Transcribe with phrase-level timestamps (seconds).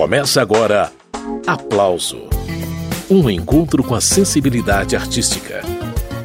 [0.00, 0.90] Começa agora
[1.46, 2.22] Aplauso
[3.10, 5.60] Um encontro com a sensibilidade artística.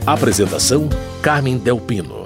[0.07, 0.87] Apresentação:
[1.21, 2.25] Carmen Delpino.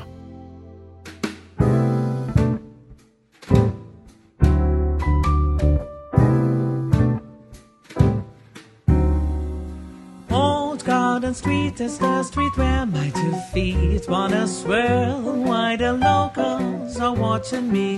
[11.34, 17.72] street is the street where my two feet wanna swirl while the locals are watching
[17.72, 17.89] me.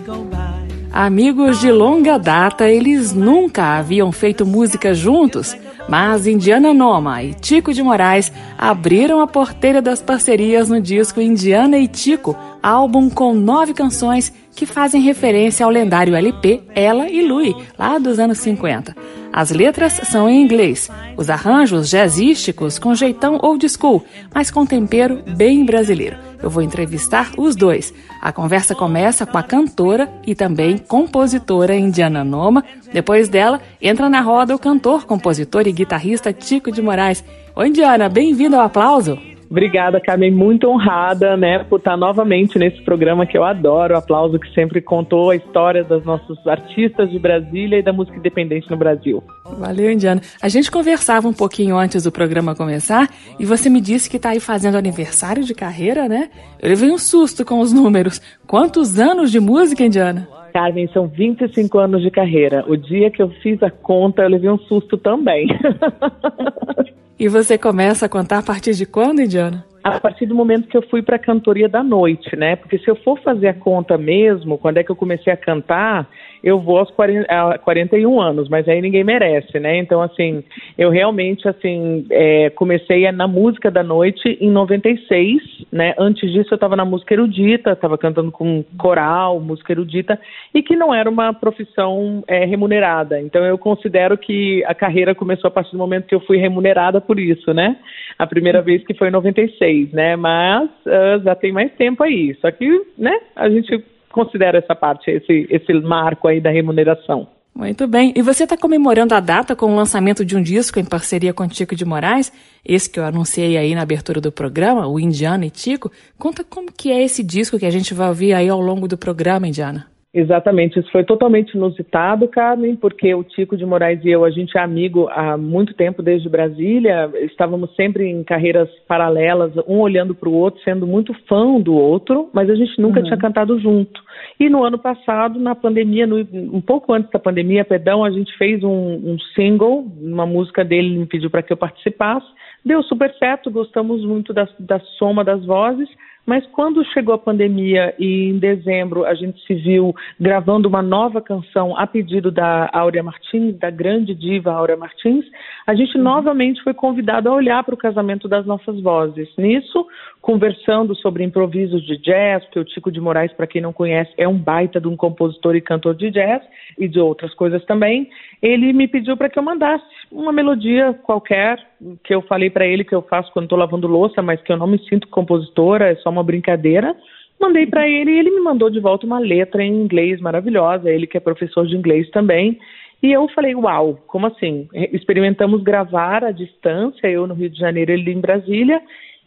[0.94, 5.56] Amigos de longa data, eles nunca haviam feito música juntos,
[5.88, 11.78] mas Indiana Noma e Tico de Moraes abriram a porteira das parcerias no disco Indiana
[11.78, 17.56] e Tico, álbum com nove canções que fazem referência ao lendário LP Ela e Louie,
[17.80, 18.94] lá dos anos 50.
[19.34, 25.24] As letras são em inglês, os arranjos jazzísticos com jeitão old school, mas com tempero
[25.38, 26.18] bem brasileiro.
[26.44, 27.94] Eu vou entrevistar os dois.
[28.22, 32.64] A conversa começa com a cantora e também compositora Indiana Noma.
[32.92, 37.24] Depois dela, entra na roda o cantor, compositor e guitarrista Tico de Moraes.
[37.56, 39.31] Oi, Indiana, bem-vindo ao aplauso.
[39.52, 40.32] Obrigada, Carmen.
[40.32, 43.94] Muito honrada, né, por estar novamente nesse programa que eu adoro.
[43.94, 48.18] O aplauso que sempre contou a história dos nossos artistas de Brasília e da música
[48.18, 49.22] independente no Brasil.
[49.60, 50.22] Valeu, Indiana.
[50.42, 54.30] A gente conversava um pouquinho antes do programa começar e você me disse que está
[54.30, 56.30] aí fazendo aniversário de carreira, né?
[56.62, 58.22] Eu levei um susto com os números.
[58.48, 60.30] Quantos anos de música, Indiana?
[60.54, 62.64] Carmen, são 25 anos de carreira.
[62.70, 65.48] O dia que eu fiz a conta, eu levei um susto também.
[67.22, 69.64] E você começa a contar a partir de quando, Indiana?
[69.84, 72.56] A partir do momento que eu fui para a cantoria da noite, né?
[72.56, 76.10] Porque se eu for fazer a conta mesmo, quando é que eu comecei a cantar,
[76.44, 79.78] eu vou aos 40, a 41 anos, mas aí ninguém merece, né?
[79.78, 80.44] Então, assim,
[80.78, 85.94] eu realmente, assim, é, comecei na música da noite em 96, né?
[85.98, 90.20] Antes disso eu estava na música erudita, estava cantando com coral, música erudita,
[90.54, 93.20] e que não era uma profissão é, remunerada.
[93.22, 97.00] Então, eu considero que a carreira começou a partir do momento que eu fui remunerada
[97.00, 97.78] por isso, né?
[98.18, 100.16] A primeira vez que foi em 96, né?
[100.16, 102.36] Mas uh, já tem mais tempo aí.
[102.42, 102.68] Só que,
[102.98, 107.28] né, a gente considera essa parte, esse, esse marco aí da remuneração.
[107.54, 108.14] Muito bem.
[108.16, 111.48] E você está comemorando a data com o lançamento de um disco em parceria com
[111.48, 112.32] Tico de Moraes,
[112.64, 115.92] esse que eu anunciei aí na abertura do programa, o Indiana e Tico.
[116.18, 118.98] Conta como que é esse disco que a gente vai ouvir aí ao longo do
[118.98, 119.91] programa, Indiana.
[120.14, 124.58] Exatamente, isso foi totalmente inusitado, Carmen, porque o Tico de Moraes e eu, a gente
[124.58, 130.28] é amigo há muito tempo desde Brasília, estávamos sempre em carreiras paralelas, um olhando para
[130.28, 133.06] o outro, sendo muito fã do outro, mas a gente nunca uhum.
[133.06, 134.02] tinha cantado junto.
[134.38, 138.38] E no ano passado, na pandemia, no, um pouco antes da pandemia, perdão, a gente
[138.38, 142.28] fez um, um single, uma música dele me pediu para que eu participasse,
[142.66, 145.88] deu super certo, gostamos muito da, da soma das vozes,
[146.26, 151.22] mas quando chegou a pandemia e em dezembro a gente se viu gravando uma nova
[151.22, 155.26] canção a pedido da Áurea Martins, da grande diva Áurea Martins,
[155.66, 156.04] a gente uhum.
[156.04, 159.30] novamente foi convidado a olhar para o casamento das nossas vozes.
[159.38, 159.88] Nisso,
[160.22, 164.28] conversando sobre improvisos de jazz, porque o Tico de Moraes, para quem não conhece, é
[164.28, 166.44] um baita de um compositor e cantor de jazz
[166.78, 168.08] e de outras coisas também.
[168.42, 171.58] Ele me pediu para que eu mandasse uma melodia qualquer,
[172.04, 174.58] que eu falei para ele que eu faço quando estou lavando louça, mas que eu
[174.58, 176.96] não me sinto compositora, é só uma brincadeira.
[177.40, 181.08] Mandei para ele e ele me mandou de volta uma letra em inglês maravilhosa, ele
[181.08, 182.60] que é professor de inglês também.
[183.02, 184.68] E eu falei, uau, como assim?
[184.94, 188.80] Experimentamos gravar à distância, eu no Rio de Janeiro, ele em Brasília,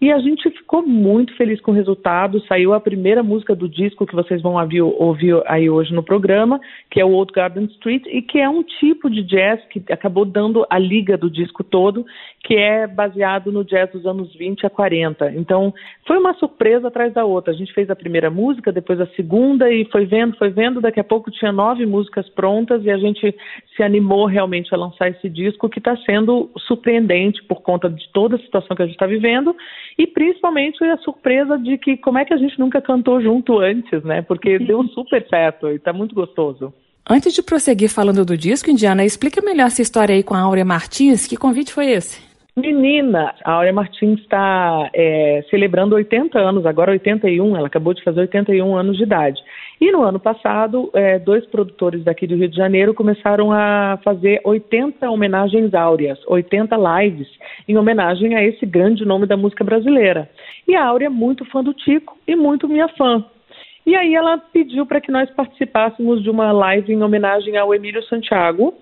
[0.05, 2.39] e a gente ficou muito feliz com o resultado.
[2.47, 6.61] Saiu a primeira música do disco que vocês vão ouvir, ouvir aí hoje no programa,
[6.91, 10.27] que é o Old Garden Street, e que é um tipo de jazz que acabou
[10.27, 12.05] dando a liga do disco todo,
[12.43, 15.33] que é baseado no jazz dos anos 20 a 40.
[15.37, 15.73] Então,
[16.07, 17.55] foi uma surpresa atrás da outra.
[17.55, 20.83] A gente fez a primeira música, depois a segunda, e foi vendo, foi vendo.
[20.83, 23.35] Daqui a pouco tinha nove músicas prontas e a gente
[23.75, 28.37] se animou realmente a lançar esse disco, que está sendo surpreendente por conta de toda
[28.37, 29.57] a situação que a gente está vivendo
[29.99, 34.03] e principalmente a surpresa de que como é que a gente nunca cantou junto antes,
[34.05, 34.23] né?
[34.23, 36.73] Porque deu super certo e está muito gostoso.
[37.09, 40.65] Antes de prosseguir falando do disco, Indiana, explica melhor essa história aí com a Áurea
[40.65, 41.27] Martins.
[41.27, 42.34] Que convite foi esse?
[42.57, 48.21] Menina, a Áurea Martins está é, celebrando 80 anos, agora 81, ela acabou de fazer
[48.21, 49.43] 81 anos de idade.
[49.81, 54.41] E no ano passado, é, dois produtores daqui do Rio de Janeiro começaram a fazer
[54.45, 57.29] 80 homenagens áureas, 80 lives,
[57.67, 60.31] em homenagem a esse grande nome da música brasileira.
[60.69, 63.25] E a Áurea é muito fã do Tico e muito minha fã.
[63.87, 68.03] E aí ela pediu para que nós participássemos de uma live em homenagem ao Emílio
[68.05, 68.73] Santiago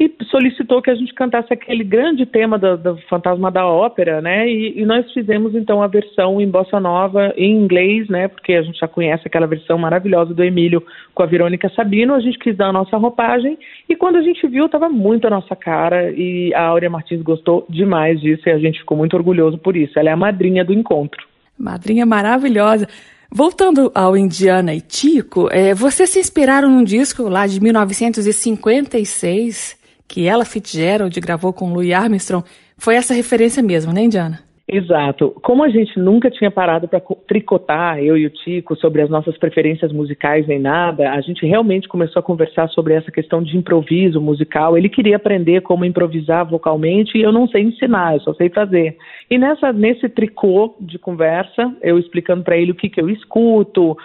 [0.00, 4.48] e solicitou que a gente cantasse aquele grande tema do, do Fantasma da Ópera, né?
[4.48, 8.28] E, e, nós fizemos então a versão em bossa nova em inglês, né?
[8.28, 10.82] Porque a gente já conhece aquela versão maravilhosa do Emílio
[11.14, 12.14] com a Verônica Sabino.
[12.14, 15.30] A gente quis dar a nossa roupagem e quando a gente viu estava muito a
[15.30, 19.58] nossa cara e a Áurea Martins gostou demais disso e a gente ficou muito orgulhoso
[19.58, 19.98] por isso.
[19.98, 21.26] Ela é a madrinha do encontro.
[21.58, 22.88] Madrinha maravilhosa.
[23.32, 29.76] Voltando ao Indiana e Tico, é, vocês se inspiraram num disco lá de 1956
[30.08, 32.44] que ela Fitzgerald gravou com Louis Armstrong.
[32.78, 34.46] Foi essa referência mesmo, né, Indiana?
[34.68, 35.30] Exato.
[35.44, 39.38] Como a gente nunca tinha parado para tricotar, eu e o Tico, sobre as nossas
[39.38, 44.20] preferências musicais nem nada, a gente realmente começou a conversar sobre essa questão de improviso
[44.20, 44.76] musical.
[44.76, 48.96] Ele queria aprender como improvisar vocalmente e eu não sei ensinar, eu só sei fazer.
[49.28, 53.96] E nessa, nesse tricô de conversa, eu explicando para ele o que, que eu escuto,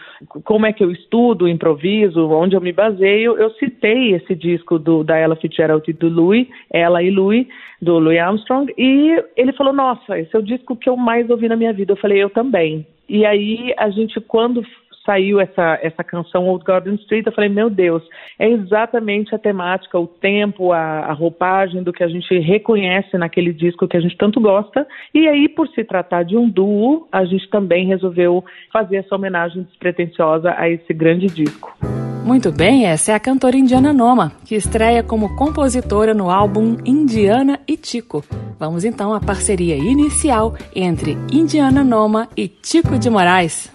[0.44, 5.04] como é que eu estudo improviso, onde eu me baseio, eu citei esse disco do,
[5.04, 7.46] da Ella Fitzgerald e do Louis, Ela e Louis,
[7.80, 11.48] do Louis Armstrong, e ele falou: Nossa, esse é o disco que eu mais ouvi
[11.48, 11.94] na minha vida.
[11.94, 12.86] Eu falei: Eu também.
[13.08, 14.66] E aí a gente, quando
[15.12, 18.02] saiu essa, essa canção Old Garden Street, eu falei, meu Deus,
[18.40, 23.52] é exatamente a temática, o tempo, a, a, roupagem do que a gente reconhece naquele
[23.52, 24.88] disco que a gente tanto gosta.
[25.14, 29.64] E aí, por se tratar de um duo, a gente também resolveu fazer essa homenagem
[29.64, 31.76] despretensiosa a esse grande disco.
[32.24, 37.60] Muito bem, essa é a cantora Indiana Noma, que estreia como compositora no álbum Indiana
[37.68, 38.24] e Tico.
[38.60, 43.72] Vamos então à parceria inicial entre Indiana Noma e Tico de Moraes.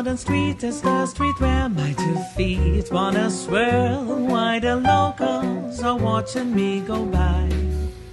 [0.00, 4.02] Garden Street is the street where my two feet wanna swirl.
[4.32, 7.50] Why the locals are watching me go by.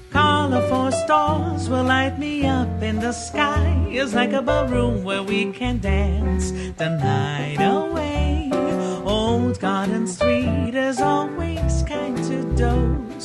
[0.09, 3.87] Colorful stars will light me up in the sky.
[3.89, 8.51] It's like a ballroom where we can dance the night away.
[9.05, 12.43] Old Garden Street is always kind to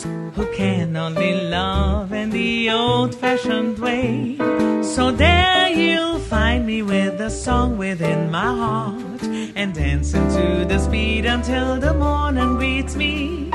[0.03, 4.37] who can only love in the old fashioned way.
[4.83, 9.23] So there you'll find me with a song within my heart
[9.57, 13.51] and dancing to the speed until the morning greets me.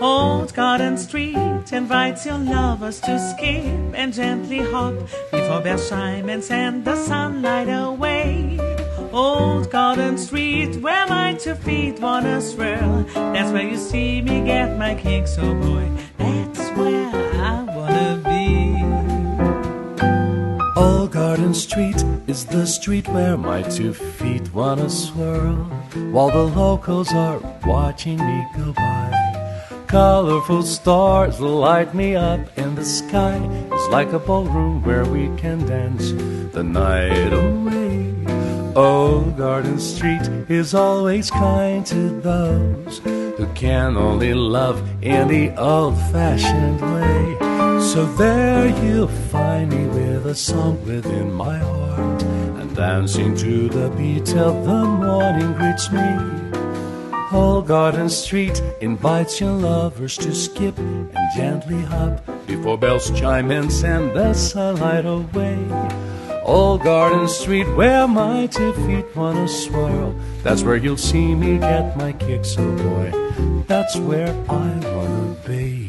[0.00, 4.94] Old Garden Street invites your lovers to skip and gently hop
[5.30, 8.79] before bells chime and send the sunlight away.
[9.12, 13.04] Old Garden Street, where my two feet wanna swirl.
[13.14, 15.88] That's where you see me get my kicks, oh boy.
[16.18, 18.80] That's where I wanna be.
[20.80, 25.56] Old Garden Street is the street where my two feet wanna swirl
[26.12, 29.10] while the locals are watching me go by.
[29.88, 33.40] Colorful stars light me up in the sky.
[33.72, 36.12] It's like a ballroom where we can dance
[36.52, 38.09] the night away.
[38.76, 45.96] Old Garden Street is always kind to those who can only love in the old
[46.12, 47.80] fashioned way.
[47.80, 53.90] So there you'll find me with a song within my heart and dancing to the
[53.96, 56.50] beat till the morning greets me.
[57.32, 63.72] Old Garden Street invites your lovers to skip and gently hop before bells chime and
[63.72, 65.58] send the sunlight away.
[66.50, 70.16] Old Garden Street, where my two feet wanna swirl.
[70.42, 73.12] That's where you'll see me get my kicks, oh boy.
[73.68, 75.79] That's where I wanna be.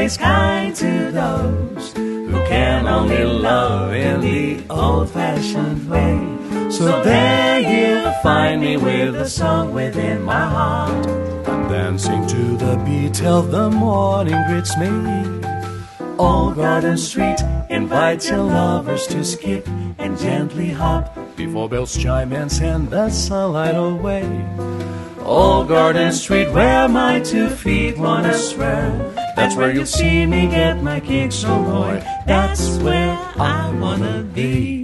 [0.00, 6.70] Always kind to those who can only love in the old fashioned way.
[6.70, 11.06] So there you'll find me with a song within my heart.
[11.46, 14.88] I'm dancing to the beat till the morning greets me.
[16.16, 22.50] Old Garden Street invites your lovers to skip and gently hop before bells chime and
[22.50, 24.24] send the sunlight away.
[25.20, 29.19] Old Garden Street, where my two feet wanna swirl.
[29.40, 32.04] That's where you'll see me get my kicks, oh, oh boy.
[32.26, 34.79] That's where I wanna be.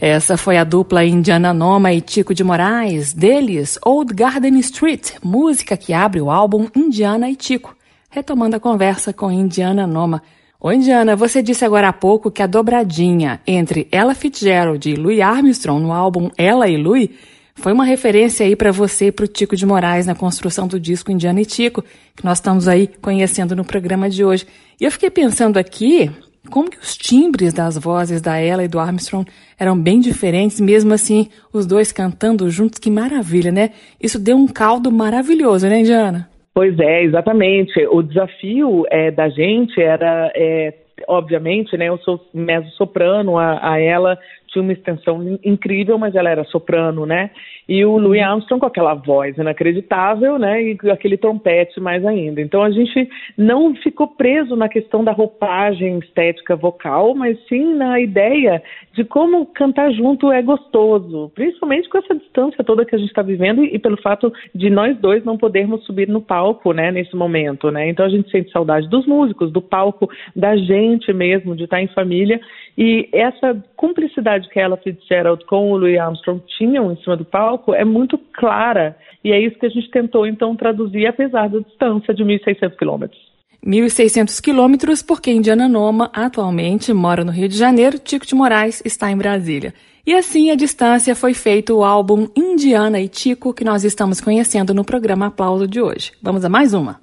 [0.00, 5.76] Essa foi a dupla Indiana Noma e Tico de Moraes, deles Old Garden Street, música
[5.76, 7.76] que abre o álbum Indiana e Tico.
[8.08, 10.22] Retomando a conversa com Indiana Noma.
[10.60, 15.20] Ô Indiana, você disse agora há pouco que a dobradinha entre Ella Fitzgerald e Louis
[15.20, 17.10] Armstrong no álbum Ella e Louis
[17.56, 20.78] foi uma referência aí para você e para o Tico de Moraes na construção do
[20.78, 21.82] disco Indiana e Tico,
[22.14, 24.46] que nós estamos aí conhecendo no programa de hoje.
[24.80, 26.08] E eu fiquei pensando aqui
[26.50, 29.28] como que os timbres das vozes da Ella e do Armstrong
[29.58, 33.70] eram bem diferentes, mesmo assim, os dois cantando juntos, que maravilha, né?
[34.00, 36.28] Isso deu um caldo maravilhoso, né, Indiana?
[36.54, 37.86] Pois é, exatamente.
[37.86, 40.74] O desafio é, da gente era, é,
[41.06, 44.18] obviamente, né, eu sou mezzo-soprano, a, a ela
[44.58, 47.30] tinha uma extensão incrível, mas ela era soprano, né?
[47.68, 48.18] E o Louis.
[48.18, 50.62] Armstrong com aquela voz inacreditável, né?
[50.62, 52.40] E aquele trompete mais ainda.
[52.40, 58.00] Então a gente não ficou preso na questão da roupagem estética vocal, mas sim na
[58.00, 58.60] ideia
[58.92, 63.22] de como cantar junto é gostoso, principalmente com essa distância toda que a gente está
[63.22, 66.90] vivendo e, pelo fato de nós dois não podermos subir no palco, né?
[66.90, 67.88] Nesse momento, né?
[67.88, 71.88] Então a gente sente saudade dos músicos, do palco, da gente mesmo, de estar em
[71.88, 72.40] família
[72.80, 77.74] e essa cumplicidade que ela Fitzgerald com o Louis Armstrong tinham em cima do palco
[77.74, 78.96] é muito clara.
[79.24, 83.18] E é isso que a gente tentou, então, traduzir, apesar da distância de 1.600 quilômetros.
[83.66, 89.10] 1.600 quilômetros, porque Indiana Noma atualmente mora no Rio de Janeiro, Tico de Moraes está
[89.10, 89.74] em Brasília.
[90.06, 94.72] E assim, a distância foi feito o álbum Indiana e Tico, que nós estamos conhecendo
[94.72, 96.12] no programa Aplauso de hoje.
[96.22, 97.00] Vamos a mais uma.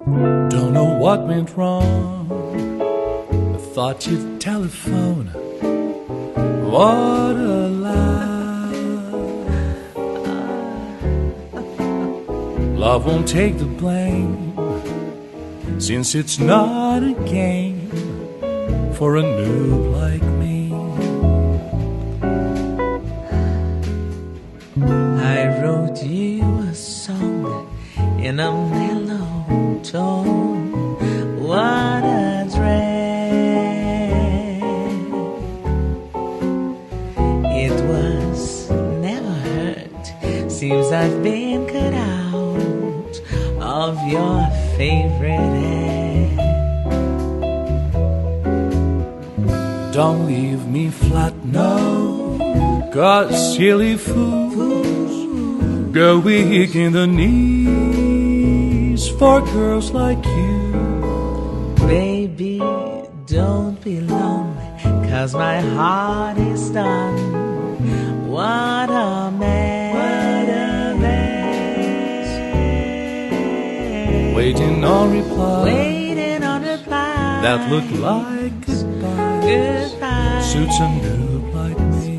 [0.50, 1.84] Don't know what went wrong.
[3.54, 5.45] I thought you'd telephone.
[6.76, 8.70] What a lie.
[12.76, 14.52] Love won't take the blame
[15.80, 17.88] since it's not a game
[18.92, 20.74] for a noob like me.
[25.34, 27.74] I wrote you a song
[28.20, 28.52] in a
[40.76, 43.20] Seems I've been cut out
[43.62, 46.36] of your favorite hand.
[49.94, 55.14] Don't leave me flat, no, cause silly fools
[55.94, 58.28] go weak in the knees
[59.18, 61.72] for girls like you.
[61.86, 62.58] Baby,
[63.24, 67.25] don't be lonely, cause my heart is done.
[74.36, 75.64] Waiting on reply.
[75.64, 77.40] Waiting on reply.
[77.44, 79.40] That look like goodbye.
[79.48, 80.40] goodbye.
[80.50, 82.12] Suits a noob like me.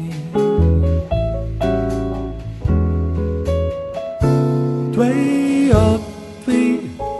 [4.97, 6.01] Way up
[6.47, 6.61] the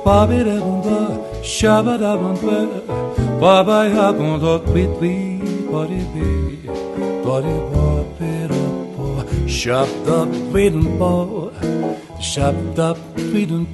[0.04, 1.00] bobby da bumba,
[1.44, 2.58] shabba da bumba,
[3.40, 5.14] baba ya bumba, quit we,
[5.72, 6.30] body be,
[7.24, 8.64] body bobby da
[8.96, 9.08] bo,
[9.58, 10.18] shab da
[10.52, 11.14] waiting bo,
[12.32, 12.90] shab da
[13.32, 13.68] waiting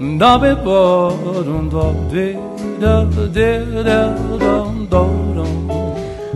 [0.00, 0.18] bo.
[0.18, 2.34] da be bo dum do de
[2.80, 3.04] da
[3.36, 4.00] de da
[4.42, 5.02] dum do
[5.36, 5.68] dum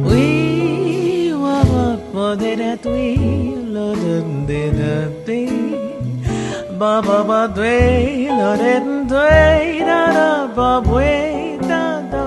[0.04, 4.16] we wa wa bo de da tui lo de
[4.48, 4.94] de da
[5.26, 5.40] de
[6.78, 8.74] ba ba ba de lo de
[9.08, 12.26] de da da ba we da do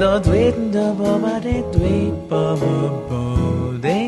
[0.00, 2.76] lo de da ba ba de de ba ba
[3.08, 3.22] ba
[3.82, 4.07] de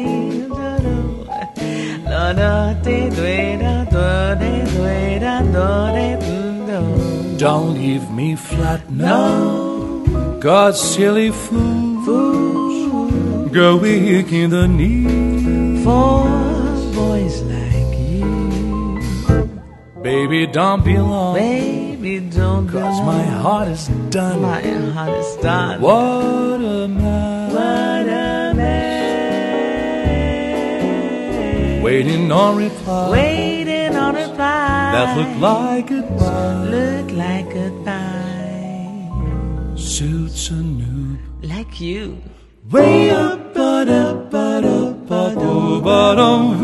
[7.41, 10.39] don't leave me flat, no.
[10.41, 16.25] God, silly fools, fools go weak in the knee for
[16.95, 19.51] boys like you.
[20.03, 21.35] Baby, don't be long.
[21.35, 24.43] Baby, don't Cause my heart is done.
[24.43, 25.81] My heart is done.
[25.81, 27.90] What a man.
[31.83, 33.11] Waiting on reply.
[33.11, 36.65] Waiting on reply that look like goodbye.
[36.65, 39.09] Look like goodbye.
[39.77, 42.19] Suits a noob like you.
[42.71, 46.61] Way up, but up, but up, but up, but on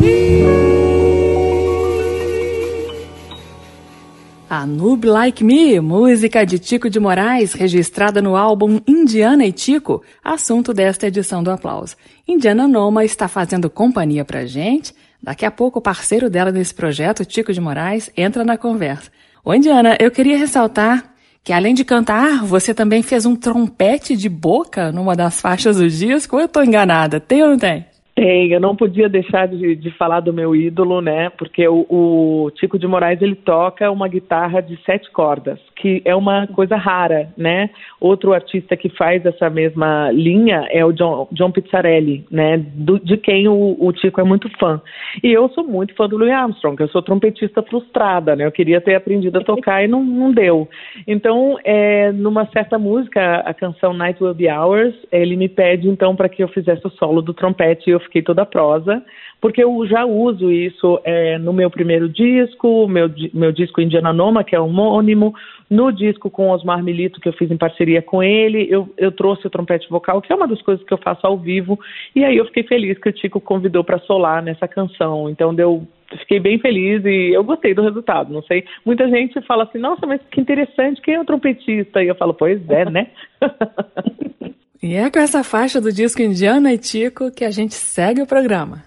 [4.48, 10.02] A Noob Like Me, música de Tico de Moraes, registrada no álbum Indiana e Tico,
[10.22, 11.96] assunto desta edição do Aplauso.
[12.28, 14.94] Indiana Noma está fazendo companhia pra gente
[15.26, 19.10] Daqui a pouco o parceiro dela nesse projeto, Tico de Moraes, entra na conversa.
[19.44, 21.02] Ô, Indiana, eu queria ressaltar
[21.42, 25.88] que além de cantar, você também fez um trompete de boca numa das faixas do
[25.88, 26.38] disco.
[26.38, 27.18] Eu estou enganada?
[27.18, 27.84] Tem ou não tem?
[28.14, 31.28] Tem, eu não podia deixar de, de falar do meu ídolo, né?
[31.30, 36.14] Porque o, o Tico de Moraes ele toca uma guitarra de sete cordas, que é
[36.16, 37.68] uma coisa rara, né?
[38.00, 42.56] Outro artista que faz essa mesma linha é o John, John Pizzarelli, né?
[42.56, 44.80] Do, de quem o, Tico é muito fã.
[45.22, 48.46] E eu sou muito fã do Louis Armstrong, eu sou trompetista frustrada, né?
[48.46, 50.66] Eu queria ter aprendido a tocar e não, não deu.
[51.06, 56.16] Então, é, numa certa música, a canção Night Will Be Ours, ele me pede então
[56.16, 59.02] para que eu fizesse o solo do trompete e eu fiquei toda prosa,
[59.40, 64.42] porque eu já uso isso é, no meu primeiro disco, meu, meu disco Indiana Noma,
[64.42, 65.34] que é homônimo,
[65.68, 69.46] no disco com Osmar Milito, que eu fiz em parceria com ele, eu, eu trouxe
[69.46, 71.78] o trompete vocal, que é uma das coisas que eu faço ao vivo,
[72.14, 75.86] e aí eu fiquei feliz que o Tico convidou para solar nessa canção, então deu
[76.20, 78.32] fiquei bem feliz e eu gostei do resultado.
[78.32, 82.02] Não sei, muita gente fala assim, nossa, mas que interessante, quem é o trompetista?
[82.02, 83.08] E eu falo, pois é, né?
[84.82, 88.26] E é com essa faixa do disco Indiana e Tico que a gente segue o
[88.26, 88.84] programa.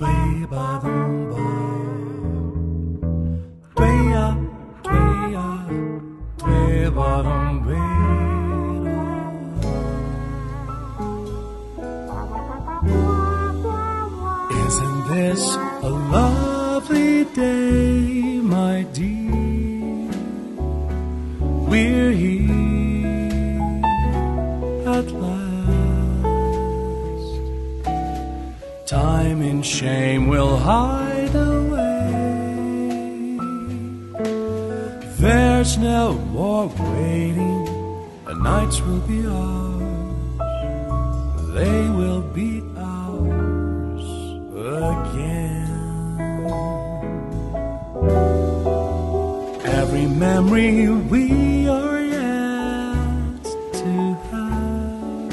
[0.00, 1.07] Isn't
[15.28, 20.08] this a lovely day, my dear?
[21.70, 23.82] We're here
[24.96, 26.58] at last.
[28.86, 32.08] Time and shame will hide away.
[35.24, 37.64] There's no more waiting,
[38.24, 40.38] the nights will be ours.
[41.58, 42.62] They will be
[44.82, 45.68] again.
[49.64, 53.44] Every memory we are yet
[53.80, 55.32] to have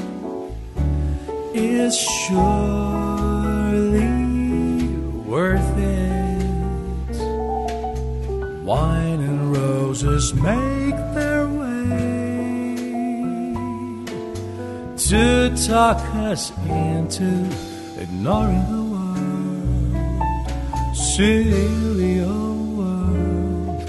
[1.53, 2.55] is surely
[5.25, 7.17] worth it.
[8.63, 12.75] Wine and roses make their way
[15.09, 17.29] to talk us into
[17.99, 18.84] ignoring the.
[21.15, 23.79] Silly old world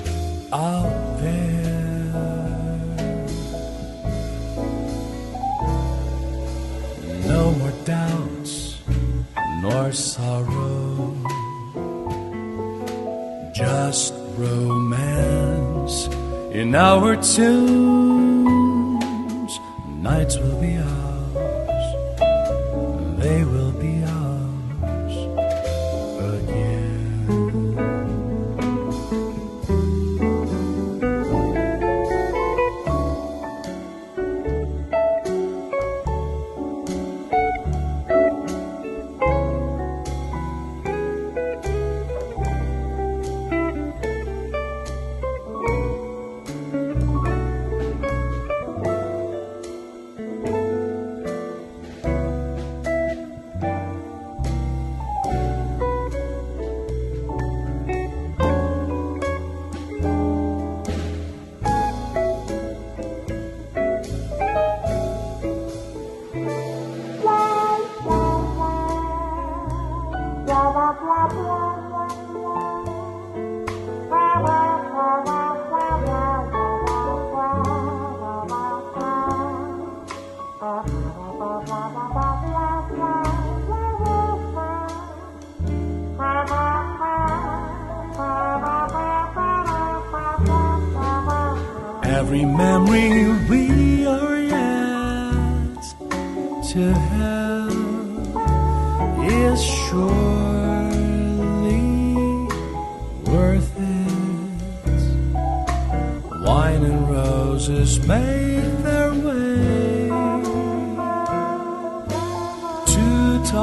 [0.53, 2.15] out there.
[7.27, 8.79] No more doubts
[9.61, 11.17] nor sorrow,
[13.53, 16.07] just romance
[16.53, 17.43] in our tunes.
[19.99, 20.77] Nights will be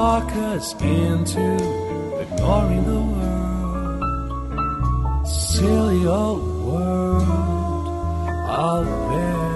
[0.04, 1.46] walk us into
[2.24, 4.02] ignoring the world.
[5.26, 8.28] Silly old world
[8.66, 9.54] out there.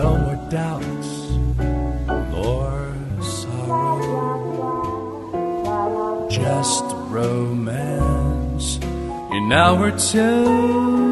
[0.00, 1.12] No more doubts
[2.48, 2.72] or
[3.38, 4.34] sorrow,
[6.28, 8.66] just romance
[9.36, 11.11] in our two.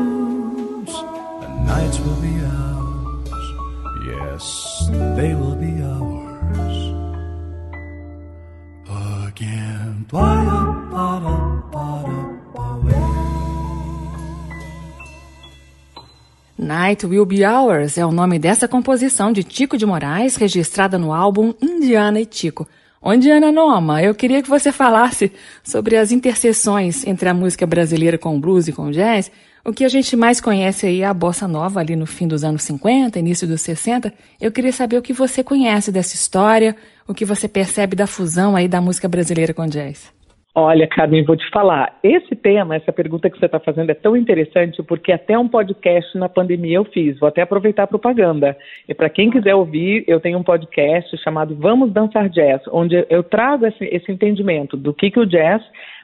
[16.91, 21.13] Night Will Be Ours é o nome dessa composição de Tico de Moraes, registrada no
[21.13, 22.67] álbum Indiana e Tico.
[23.01, 25.31] Ô, Indiana Noma, eu queria que você falasse
[25.63, 29.31] sobre as interseções entre a música brasileira com o blues e com o jazz.
[29.65, 32.43] O que a gente mais conhece aí é a bossa nova ali no fim dos
[32.43, 34.13] anos 50, início dos 60.
[34.41, 36.75] Eu queria saber o que você conhece dessa história,
[37.07, 40.11] o que você percebe da fusão aí da música brasileira com o jazz.
[40.53, 41.97] Olha, Carmen, vou te falar.
[42.03, 46.19] Esse tema, essa pergunta que você está fazendo é tão interessante porque até um podcast
[46.19, 47.17] na pandemia eu fiz.
[47.21, 48.57] Vou até aproveitar a propaganda.
[48.89, 53.23] E para quem quiser ouvir, eu tenho um podcast chamado Vamos Dançar Jazz, onde eu
[53.23, 55.63] trago esse, esse entendimento do que, que o jazz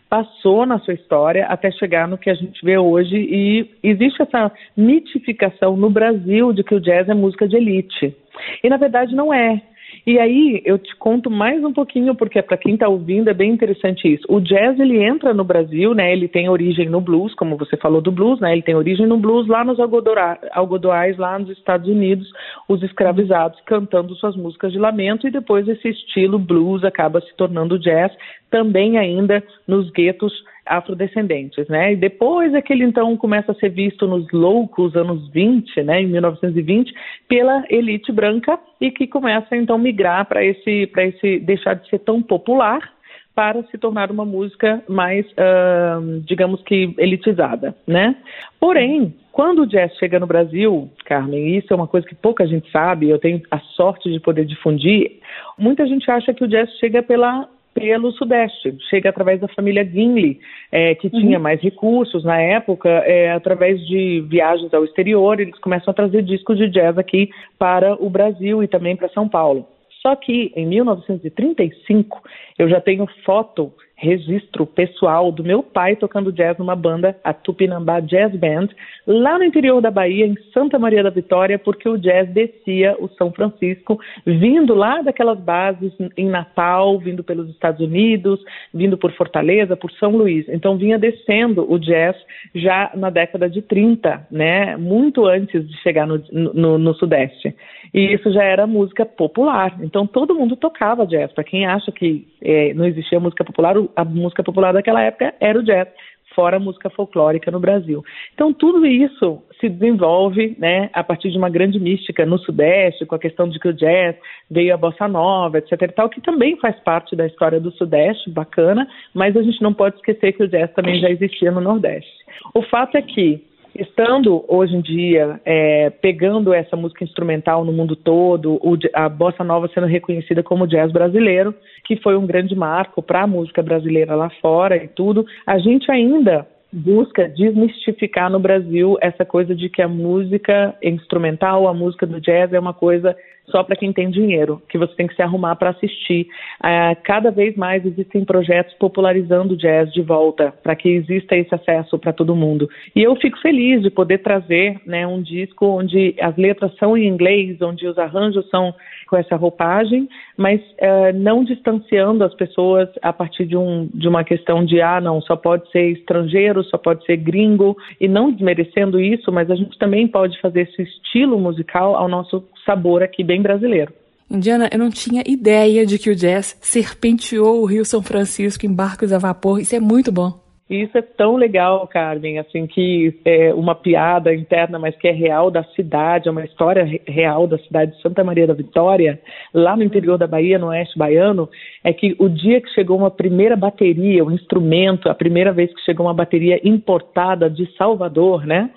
[0.09, 3.16] passou na sua história até chegar no que a gente vê hoje.
[3.16, 8.16] E existe essa mitificação no Brasil de que o jazz é música de elite.
[8.62, 9.61] E na verdade não é.
[10.07, 13.51] E aí eu te conto mais um pouquinho, porque para quem está ouvindo é bem
[13.51, 14.23] interessante isso.
[14.29, 16.12] O jazz ele entra no Brasil, né?
[16.12, 18.53] Ele tem origem no blues, como você falou do blues, né?
[18.53, 22.31] Ele tem origem no blues lá nos algodoais, lá nos Estados Unidos,
[22.69, 27.77] os escravizados cantando suas músicas de lamento e depois esse estilo blues acaba se tornando
[27.77, 28.12] jazz,
[28.49, 30.33] também ainda nos guetos
[30.66, 31.92] afrodescendentes, né?
[31.92, 36.02] E depois é que ele então começa a ser visto nos loucos anos 20, né,
[36.02, 36.92] em 1920,
[37.29, 41.88] pela elite branca e que começa então a migrar para esse para esse deixar de
[41.88, 42.96] ser tão popular
[43.37, 48.16] para se tornar uma música mais, uh, digamos que elitizada, né?
[48.59, 52.70] Porém, quando o jazz chega no Brasil, Carmen, isso é uma coisa que pouca gente
[52.70, 55.20] sabe, eu tenho a sorte de poder difundir,
[55.59, 58.74] muita gente acha que o jazz chega pela pelo Sudeste.
[58.88, 60.40] Chega através da família Ginley,
[60.72, 61.20] é, que uhum.
[61.20, 66.22] tinha mais recursos na época, é, através de viagens ao exterior, eles começam a trazer
[66.22, 69.68] discos de jazz aqui para o Brasil e também para São Paulo.
[70.00, 72.22] Só que em 1935
[72.58, 78.00] eu já tenho foto registro pessoal do meu pai tocando jazz numa banda, a Tupinambá
[78.00, 78.68] Jazz Band,
[79.06, 83.09] lá no interior da Bahia, em Santa Maria da Vitória, porque o jazz descia o
[83.09, 88.38] São Francisco, vindo lá daquelas bases em Natal, vindo pelos Estados Unidos,
[88.72, 90.46] vindo por Fortaleza, por São Luís.
[90.50, 92.16] Então vinha descendo o jazz
[92.54, 97.54] já na década de 30, né, muito antes de chegar no, no, no Sudeste.
[97.94, 99.74] E isso já era música popular.
[99.80, 101.32] Então todo mundo tocava jazz.
[101.32, 105.59] Para quem acha que é, não existia música popular, a música popular daquela época era
[105.59, 105.88] o jazz,
[106.35, 108.05] fora a música folclórica no Brasil.
[108.35, 113.14] Então tudo isso se desenvolve né, a partir de uma grande mística no Sudeste, com
[113.14, 114.14] a questão de que o jazz
[114.51, 115.72] veio a bossa nova, etc.
[115.83, 119.72] E tal, que também faz parte da história do Sudeste, bacana, mas a gente não
[119.72, 122.12] pode esquecer que o jazz também já existia no Nordeste.
[122.55, 123.42] O fato é que
[123.80, 129.42] estando hoje em dia é, pegando essa música instrumental no mundo todo, o, a bossa
[129.44, 134.14] nova sendo reconhecida como jazz brasileiro, que foi um grande marco para a música brasileira
[134.14, 139.80] lá fora e tudo, a gente ainda busca desmistificar no Brasil essa coisa de que
[139.80, 143.16] a música instrumental, a música do jazz é uma coisa
[143.48, 146.26] só para quem tem dinheiro, que você tem que se arrumar para assistir.
[146.61, 151.54] Uh, cada vez mais existem projetos popularizando o jazz de volta, para que exista esse
[151.54, 152.68] acesso para todo mundo.
[152.94, 157.06] E eu fico feliz de poder trazer né, um disco onde as letras são em
[157.06, 158.74] inglês, onde os arranjos são
[159.09, 164.24] com essa roupagem, mas uh, não distanciando as pessoas a partir de, um, de uma
[164.24, 169.00] questão de, ah, não, só pode ser estrangeiro, só pode ser gringo, e não desmerecendo
[169.00, 173.36] isso, mas a gente também pode fazer esse estilo musical ao nosso sabor aqui bem
[173.42, 173.92] brasileiro.
[174.31, 178.75] Indiana, eu não tinha ideia de que o jazz serpenteou o Rio São Francisco em
[178.75, 179.61] barcos a vapor.
[179.61, 180.46] Isso é muito bom.
[180.68, 185.49] Isso é tão legal, Carmen, assim, que é uma piada interna, mas que é real
[185.49, 189.20] da cidade, é uma história real da cidade de Santa Maria da Vitória,
[189.55, 191.49] lá no interior da Bahia, no oeste baiano,
[191.85, 195.85] é que o dia que chegou uma primeira bateria, um instrumento, a primeira vez que
[195.85, 198.68] chegou uma bateria importada de Salvador, né?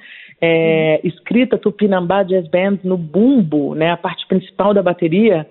[0.42, 5.46] É, escrita Tupinambá Jazz Band no bumbo, né, a parte principal da bateria,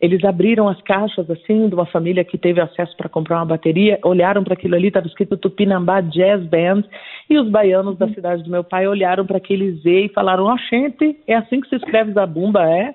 [0.00, 3.98] eles abriram as caixas assim de uma família que teve acesso para comprar uma bateria,
[4.02, 6.84] olharam para aquilo ali, estava escrito Tupinambá Jazz Band,
[7.28, 10.54] e os baianos da cidade do meu pai olharam para aquele Z e falaram: "Ó,
[10.54, 12.94] oh, gente, é assim que se escreve Zabumba, é?"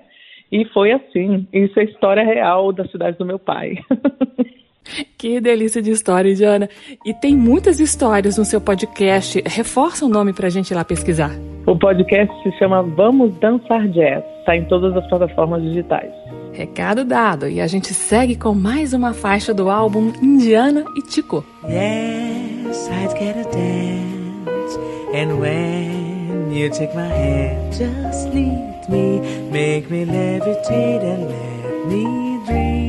[0.50, 1.46] E foi assim.
[1.52, 3.78] Isso é história real da cidade do meu pai.
[5.18, 6.68] Que delícia de história, Diana.
[7.04, 9.42] E tem muitas histórias no seu podcast.
[9.46, 11.32] Reforça o nome para a gente ir lá pesquisar.
[11.66, 14.24] O podcast se chama Vamos Dançar Jazz.
[14.40, 16.12] Está em todas as plataformas digitais.
[16.52, 17.48] Recado dado.
[17.48, 21.44] E a gente segue com mais uma faixa do álbum Indiana e Tico.
[21.64, 24.78] Yes, I'd get a dance.
[25.12, 29.20] And when you take my hand, just lead me.
[29.50, 32.85] Make me levitate and let me dream.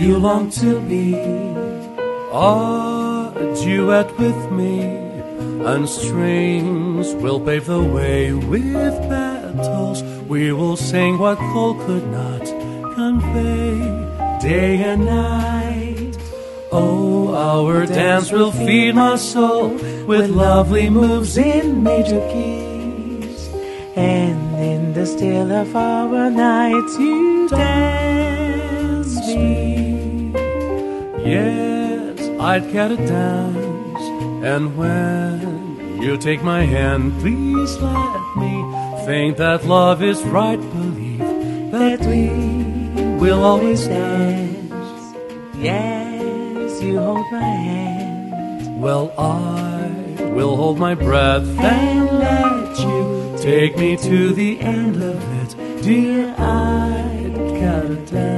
[0.00, 1.54] You long to be a
[3.62, 4.82] duet with me,
[5.64, 10.02] and strings will pave the way with petals.
[10.28, 12.44] We will sing what coal could not
[12.94, 13.78] convey,
[14.42, 16.18] day and night.
[16.72, 19.68] Oh, our dance will feed my soul
[20.06, 23.48] with lovely moves in major keys.
[23.96, 29.83] And in the still of our nights, you dance me.
[31.24, 34.04] Yes, I'd get a dance.
[34.44, 38.54] And when you take my hand, please let me
[39.06, 40.60] think that love is right.
[40.60, 41.18] Believe
[41.72, 42.28] that we
[43.18, 45.14] will always dance.
[45.56, 46.04] Yes
[46.84, 48.82] you hold my hand.
[48.82, 55.18] Well, I will hold my breath and let you take me to the end of
[55.42, 56.34] it, dear.
[56.36, 58.33] I'd gotta dance.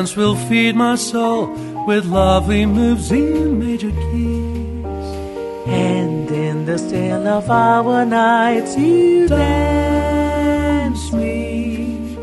[0.00, 1.48] Dance will feed my soul
[1.86, 5.08] with lovely moves in major keys.
[5.68, 12.16] And in the still of our nights, you dance me.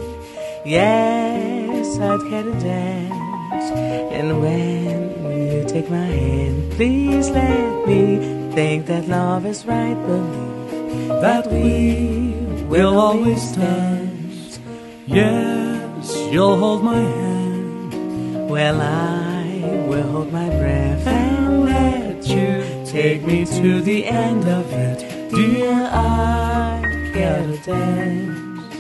[0.65, 3.71] Yes, I'd get a dance.
[4.11, 8.17] And when you take my hand, please let me
[8.55, 9.93] think that love is right.
[10.07, 12.33] Believe that we
[12.71, 14.59] will always dance.
[15.05, 17.26] Yes, you'll hold my hand.
[18.57, 24.73] Well, I will hold my breath and let you take me to the end of
[24.73, 25.29] it.
[25.29, 28.75] Dear, I'd get a dance.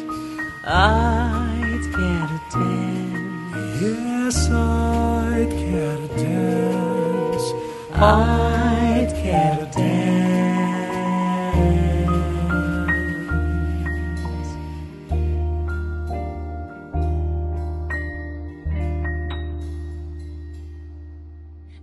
[0.65, 3.81] I'd get a dance.
[3.83, 7.53] Yes, I'd get a dance.
[7.93, 8.56] I'd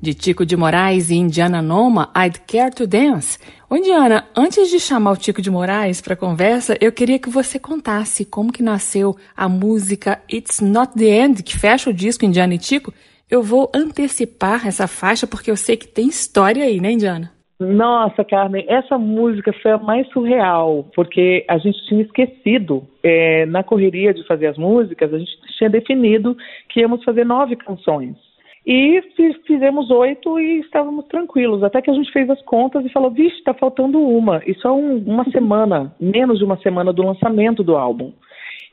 [0.05, 3.39] de Tico de Moraes e Indiana Noma, I'd Care to Dance.
[3.71, 7.59] Ô Indiana, antes de chamar o Tico de Moraes para conversa, eu queria que você
[7.59, 12.55] contasse como que nasceu a música It's Not the End, que fecha o disco Indiana
[12.55, 12.93] e Tico.
[13.31, 17.33] Eu vou antecipar essa faixa porque eu sei que tem história aí, né, Indiana?
[17.59, 23.63] Nossa, Carmen, essa música foi a mais surreal, porque a gente tinha esquecido, é, na
[23.63, 26.37] correria de fazer as músicas, a gente tinha definido
[26.69, 28.17] que íamos fazer nove canções.
[28.67, 29.03] E
[29.47, 31.63] fizemos oito e estávamos tranquilos.
[31.63, 34.43] Até que a gente fez as contas e falou: vixe, está faltando uma.
[34.47, 38.13] Isso é um, uma semana, menos de uma semana do lançamento do álbum.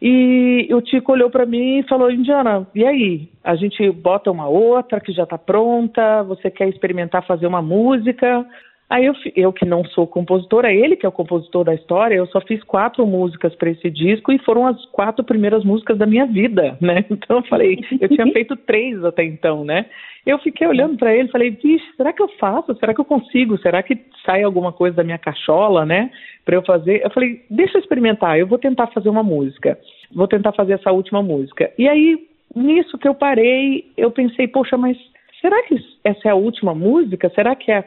[0.01, 3.30] E o Tico olhou para mim e falou: Indiana, e aí?
[3.43, 6.23] A gente bota uma outra que já está pronta?
[6.23, 8.45] Você quer experimentar fazer uma música?
[8.91, 12.27] Aí eu, eu que não sou compositora, ele que é o compositor da história, eu
[12.27, 16.25] só fiz quatro músicas para esse disco e foram as quatro primeiras músicas da minha
[16.25, 17.06] vida, né?
[17.10, 19.86] Então eu falei, eu tinha feito três até então, né?
[20.25, 22.75] Eu fiquei olhando para ele, falei, vixe, será que eu faço?
[22.75, 23.58] Será que eu consigo?
[23.60, 26.12] Será que sai alguma coisa da minha cachola, né?
[26.43, 27.01] Para eu fazer?
[27.01, 29.80] Eu falei, deixa eu experimentar, eu vou tentar fazer uma música,
[30.13, 31.71] vou tentar fazer essa última música.
[31.77, 34.97] E aí nisso que eu parei, eu pensei, poxa, mas
[35.39, 37.32] será que essa é a última música?
[37.34, 37.86] Será que é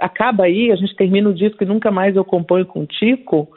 [0.00, 3.48] acaba aí, a gente termina o disco e nunca mais eu componho com Tico.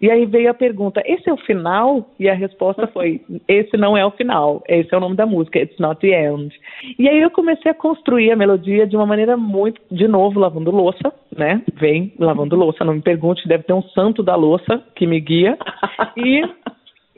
[0.00, 2.10] E aí veio a pergunta: esse é o final?
[2.18, 4.62] E a resposta foi: esse não é o final.
[4.66, 6.54] Esse é o nome da música, It's Not the End.
[6.98, 10.70] E aí eu comecei a construir a melodia de uma maneira muito, de novo, lavando
[10.70, 11.62] louça, né?
[11.74, 15.58] Vem lavando louça, não me pergunte, deve ter um santo da louça que me guia.
[16.16, 16.42] E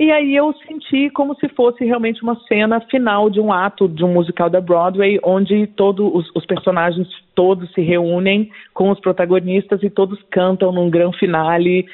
[0.02, 4.04] e aí eu senti como se fosse realmente uma cena final de um ato de
[4.04, 9.80] um musical da Broadway, onde todos os, os, personagens todos se reúnem com os protagonistas
[9.80, 11.86] e todos cantam num grande finale,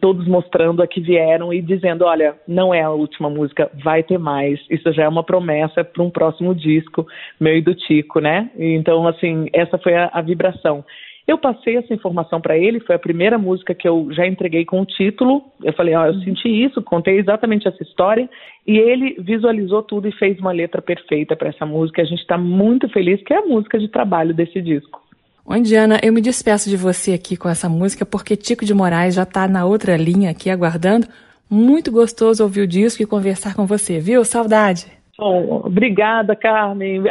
[0.00, 4.18] todos mostrando a que vieram e dizendo, olha, não é a última música, vai ter
[4.18, 4.60] mais.
[4.70, 7.04] Isso já é uma promessa para um próximo disco,
[7.40, 8.48] meu e do Tico, né?
[8.56, 10.84] Então, assim, essa foi a, a vibração.
[11.26, 14.80] Eu passei essa informação para ele, foi a primeira música que eu já entreguei com
[14.80, 15.42] o título.
[15.62, 16.22] Eu falei, ó, oh, eu uhum.
[16.22, 18.30] senti isso, contei exatamente essa história,
[18.64, 22.00] e ele visualizou tudo e fez uma letra perfeita para essa música.
[22.00, 25.02] A gente está muito feliz que é a música de trabalho desse disco.
[25.44, 29.14] Oi, Diana, eu me despeço de você aqui com essa música, porque Tico de Moraes
[29.14, 31.08] já está na outra linha aqui aguardando.
[31.50, 34.24] Muito gostoso ouvir o disco e conversar com você, viu?
[34.24, 34.95] Saudade!
[35.18, 37.04] Bom, obrigada, Carmen.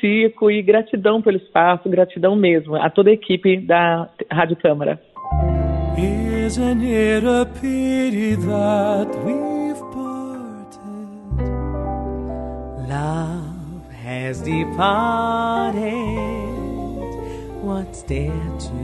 [0.00, 5.00] Tico e gratidão pelo espaço, gratidão mesmo a toda a equipe da Rádio Câmara.
[5.98, 10.80] Isn't it a pity that we've parted?
[12.88, 15.80] Love has departed.
[17.62, 18.74] What's there to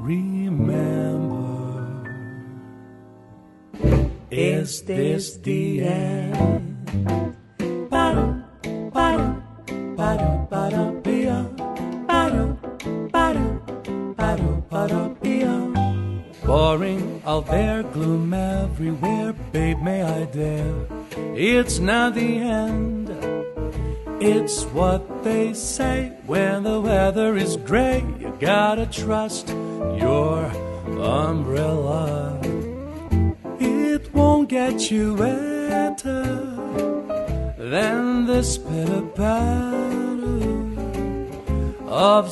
[0.00, 0.33] remember?
[4.36, 7.36] Is this the end?
[16.44, 20.86] Boring out there, gloom everywhere, babe, may I dare?
[21.36, 23.10] It's not the end.
[24.20, 28.04] It's what they say when the weather is gray.
[28.18, 30.46] You gotta trust your
[30.98, 32.40] umbrella.
[34.04, 36.24] It won't get you wetter
[37.56, 40.44] than the spitter patter
[41.88, 42.30] of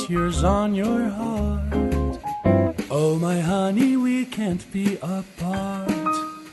[0.00, 2.18] tears on your heart.
[2.90, 5.88] Oh, my honey, we can't be apart.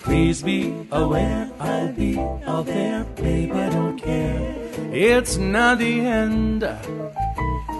[0.01, 4.55] Please be aware, I'll be out there, babe, I don't care.
[4.93, 6.61] It's not the end.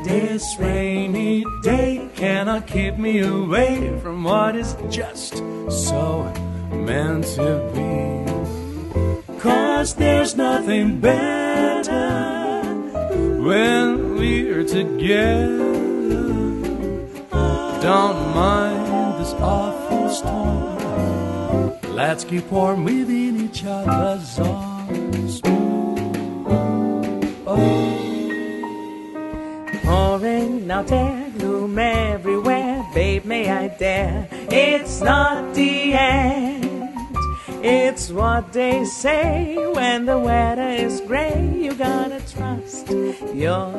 [0.03, 6.23] This rainy day cannot keep me away from what is just so
[6.71, 7.89] meant to be.
[9.39, 12.61] Cause there's nothing better
[13.41, 15.69] when we're together.
[17.81, 21.95] Don't mind this awful storm.
[21.95, 25.41] Let's keep warm within each other's arms.
[27.47, 27.99] Oh.
[29.83, 34.38] Pouring now there, gloom everywhere, babe, may I dare?
[34.51, 36.65] It's not the end.
[37.61, 41.53] It's what they say when the weather is gray.
[41.55, 42.89] You gotta trust
[43.33, 43.69] your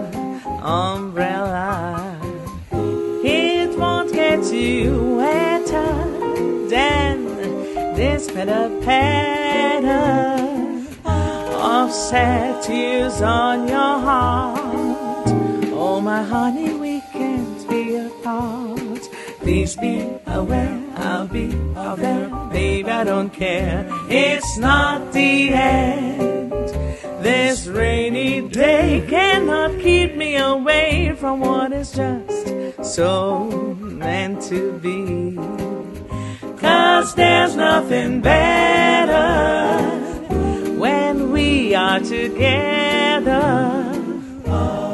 [0.62, 2.16] umbrella
[3.24, 5.92] It won't get you wetter
[6.68, 7.24] than
[7.96, 10.40] this pitter patter
[11.56, 14.60] of sad tears on your heart.
[15.72, 18.79] Oh, my honey, we can't be apart.
[19.50, 22.86] Please be aware, I'll be out there, babe.
[22.86, 23.84] I don't care.
[24.08, 26.52] It's not the end.
[27.20, 35.34] This rainy day cannot keep me away from what is just so meant to be.
[36.58, 39.82] Cause there's nothing better
[40.78, 43.40] when we are together.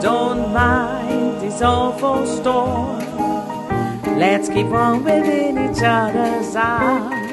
[0.00, 3.05] Don't mind this awful storm.
[4.16, 7.25] Let's keep on within each other's arms.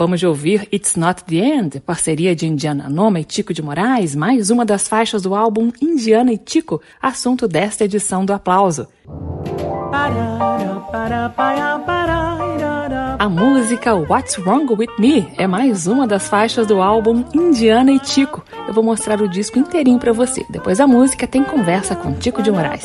[0.00, 4.14] Acabamos de ouvir It's Not the End, parceria de Indiana Noma e Tico de Moraes,
[4.14, 8.88] mais uma das faixas do álbum Indiana e Tico, assunto desta edição do Aplauso.
[13.18, 17.98] A música What's Wrong With Me é mais uma das faixas do álbum Indiana e
[17.98, 18.42] Tico.
[18.66, 20.46] Eu vou mostrar o disco inteirinho para você.
[20.48, 22.82] Depois da música tem conversa com Tico de Moraes.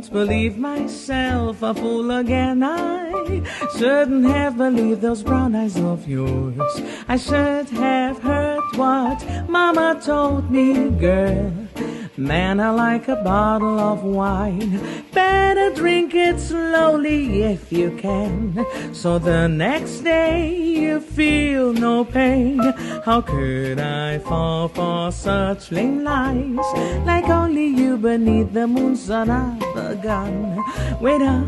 [0.00, 2.62] Can't believe myself a fool again.
[2.62, 3.42] I
[3.76, 6.80] shouldn't have believed those brown eyes of yours.
[7.06, 11.52] I should have heard what Mama told me, girl.
[12.16, 15.04] Man, I like a bottle of wine.
[15.12, 18.66] Better drink it slowly if you can.
[18.92, 22.58] So the next day you feel no pain.
[23.04, 26.58] How could I fall for such lame lies?
[27.06, 30.62] Like only you beneath the moon's son of a gun.
[31.00, 31.46] Wait up,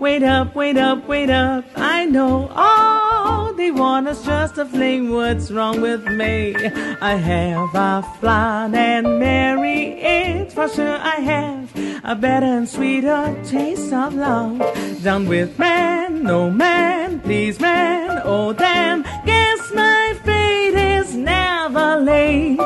[0.00, 1.64] wait up, wait up, wait up.
[1.76, 2.79] I know all
[3.60, 5.10] they want is just a fling.
[5.10, 6.54] What's wrong with me?
[7.10, 11.68] I have a flan and Mary, it's for sure I have.
[12.02, 14.58] a better and sweeter taste of love.
[15.02, 22.58] Done with man, no man, please man, oh damn, guess my fate is never late.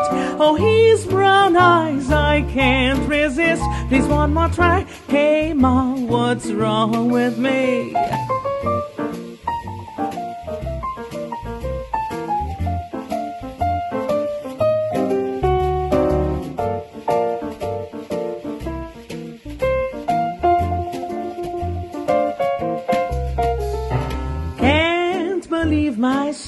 [0.44, 3.62] Oh, his brown eyes, I can't resist.
[3.88, 7.94] Please one more try, hey ma, what's wrong with me?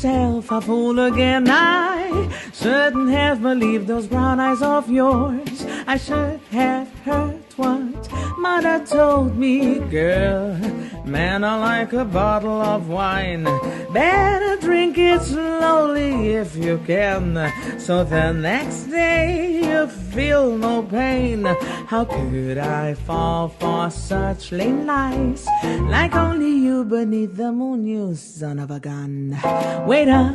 [0.07, 1.47] Myself a fool again.
[1.51, 5.67] I shouldn't have believed those brown eyes of yours.
[5.87, 10.86] I should have heard what mother told me, girl.
[11.07, 13.45] Man, I like a bottle of wine.
[13.93, 17.53] Better drink it slowly if you can.
[17.79, 21.45] So the next day you feel no pain.
[21.87, 25.47] How could I fall for such lame lies?
[25.63, 29.39] Like only you beneath the moon, you son of a gun.
[29.87, 30.35] Wait up,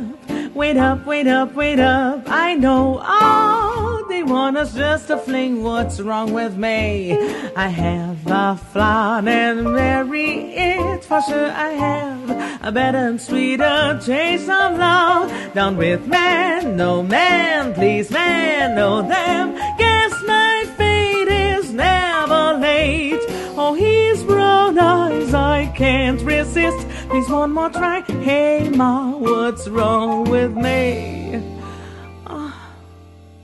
[0.54, 2.22] wait up, wait up, wait up.
[2.28, 3.91] I know all
[4.22, 5.62] want is just a fling.
[5.62, 7.12] What's wrong with me?
[7.56, 11.50] I have a flaw and marry it for sure.
[11.50, 15.54] I have a better and sweeter taste of love.
[15.54, 19.54] Down with man, no man, please man, no them.
[19.78, 23.20] Guess my fate is never late.
[23.56, 26.86] Oh, his brown eyes, I can't resist.
[27.08, 28.00] Please one more try.
[28.00, 31.61] Hey ma, what's wrong with me?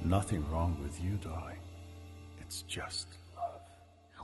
[0.05, 1.59] Nothing wrong with you, darling.
[2.41, 3.61] It's just love.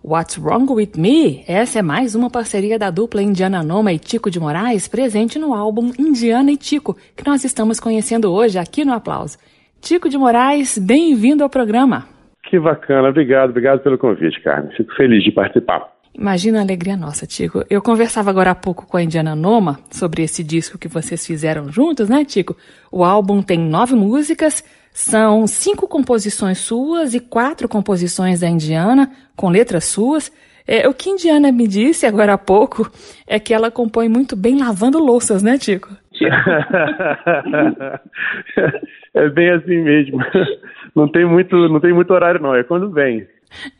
[0.03, 1.45] What's Wrong With Me?
[1.49, 5.53] Essa é mais uma parceria da dupla Indiana Noma e Tico de Moraes, presente no
[5.53, 9.37] álbum Indiana e Tico, que nós estamos conhecendo hoje aqui no Aplauso.
[9.81, 12.07] Tico de Moraes, bem-vindo ao programa.
[12.49, 14.75] Que bacana, obrigado, obrigado pelo convite, Carmen.
[14.77, 15.93] Fico feliz de participar.
[16.17, 17.65] Imagina a alegria nossa, Tico.
[17.69, 21.69] Eu conversava agora há pouco com a Indiana Noma sobre esse disco que vocês fizeram
[21.69, 22.57] juntos, né, Tico?
[22.91, 24.63] O álbum tem nove músicas,
[24.95, 30.31] são cinco composições suas e quatro composições da Indiana, com letras suas.
[30.67, 32.89] É, o que a Indiana me disse agora há pouco
[33.27, 35.89] é que ela compõe muito bem lavando louças, né, Tico?
[39.15, 40.19] é bem assim mesmo.
[40.95, 43.27] Não tem muito, não tem muito horário não, é quando vem.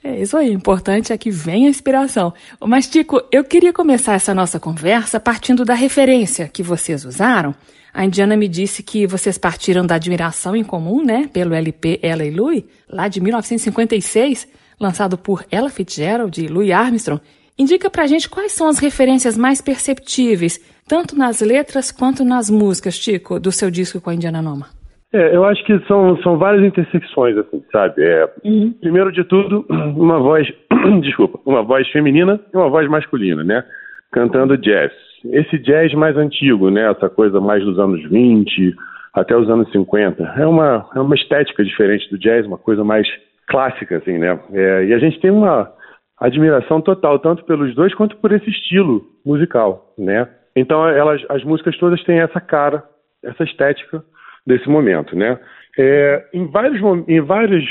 [0.03, 2.35] É isso aí, o importante é que venha a inspiração.
[2.61, 7.55] Mas, Tico, eu queria começar essa nossa conversa partindo da referência que vocês usaram.
[7.95, 12.25] A Indiana me disse que vocês partiram da admiração em comum, né, pelo LP Ella
[12.25, 14.49] e Louis, lá de 1956,
[14.81, 17.23] lançado por Ella Fitzgerald e Louis Armstrong.
[17.57, 22.99] Indica pra gente quais são as referências mais perceptíveis, tanto nas letras quanto nas músicas,
[22.99, 24.67] Tico, do seu disco com a Indiana Noma.
[25.13, 28.03] É, eu acho que são, são várias intersecções, assim, sabe?
[28.03, 28.75] É, uhum.
[28.81, 30.49] Primeiro de tudo, uma voz,
[31.01, 33.63] desculpa, uma voz feminina e uma voz masculina, né?
[34.11, 34.91] Cantando jazz.
[35.33, 36.91] Esse jazz mais antigo, né?
[36.91, 38.75] Essa coisa mais dos anos 20
[39.15, 40.23] até os anos 50.
[40.23, 43.07] É uma, é uma estética diferente do jazz, uma coisa mais
[43.47, 44.39] clássica, assim, né?
[44.53, 45.73] É, e a gente tem uma
[46.19, 50.29] admiração total, tanto pelos dois quanto por esse estilo musical, né?
[50.57, 52.83] Então, elas, as músicas todas têm essa cara,
[53.23, 54.03] essa estética
[54.47, 55.39] desse momento, né?
[55.77, 57.65] É, em, vários, em várias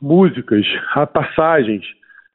[0.00, 1.84] músicas, há passagens,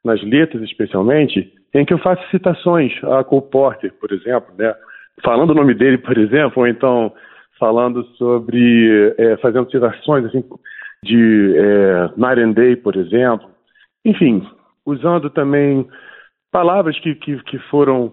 [0.02, 4.74] nas letras especialmente, em que eu faço citações a Cole Porter, por exemplo, né?
[5.22, 7.12] Falando o nome dele, por exemplo, ou então
[7.58, 10.42] falando sobre, é, fazendo citações assim,
[11.04, 13.48] de é, Night and Day, por exemplo.
[14.04, 14.46] Enfim,
[14.84, 15.86] usando também
[16.50, 18.12] palavras que, que, que foram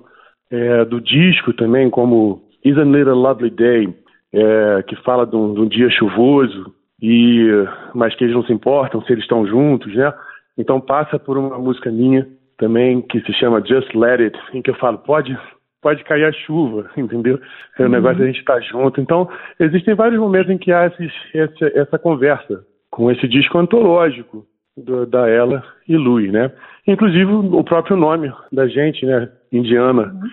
[0.51, 3.95] é, do disco também, como Isn't It a Lovely Day,
[4.33, 7.47] é, que fala de um, de um, dia chuvoso, e
[7.93, 10.13] mas que eles não se importam se eles estão juntos, né?
[10.57, 12.27] Então passa por uma música minha
[12.57, 15.37] também que se chama Just Let It, em que eu falo, pode
[15.81, 17.39] pode cair a chuva, entendeu?
[17.77, 17.91] É o uhum.
[17.91, 18.99] negócio de a gente estar tá junto.
[18.99, 19.29] Então,
[19.59, 24.45] existem vários momentos em que há esses, essa, essa conversa com esse disco antológico
[24.75, 26.51] do, da Ela e Louis, né?
[26.85, 29.29] Inclusive o próprio nome da gente, né?
[29.51, 30.13] Indiana.
[30.13, 30.29] Uhum.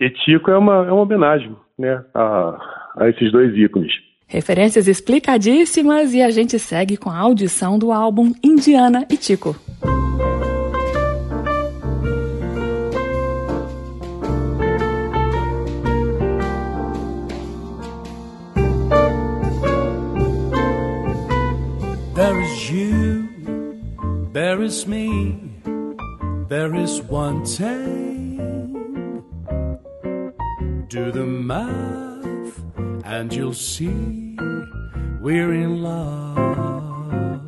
[0.00, 2.04] E Tico é uma, é uma homenagem, né?
[2.14, 2.58] A,
[2.96, 3.92] a esses dois ícones.
[4.26, 9.56] Referências explicadíssimas e a gente segue com a audição do álbum Indiana e Tico.
[24.68, 25.40] Is me,
[26.48, 29.24] there is one thing.
[30.88, 32.56] Do the math.
[33.04, 34.36] and you'll see
[35.22, 37.40] we're in love.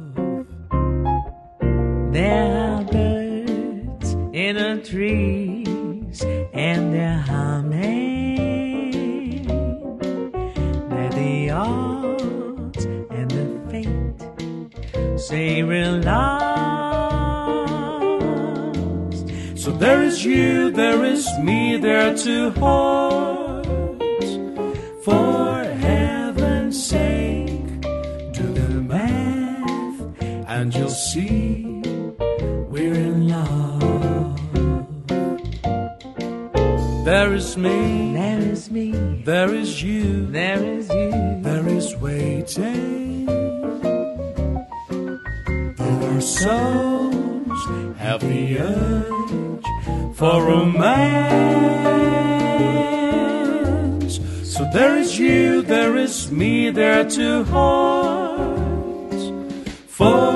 [2.11, 4.09] There are birds
[4.45, 6.23] in the trees
[6.55, 8.67] and they're humming.
[10.91, 12.85] They're the odds
[13.17, 14.21] and the fate
[15.21, 16.60] say we're lost.
[19.81, 23.67] There is you, there is me, there to hold.
[25.05, 27.81] For heaven's sake,
[28.37, 30.01] do the math
[30.49, 31.65] and you'll see
[32.69, 34.37] we're in love.
[37.07, 38.93] There is me, there is me,
[39.25, 43.29] there is you, there is you, there is waiting.
[45.79, 47.65] And our souls
[47.97, 49.20] have the urge
[50.21, 51.41] for romance.
[54.45, 58.61] So there is you, there is me, there to hold.
[59.89, 60.30] For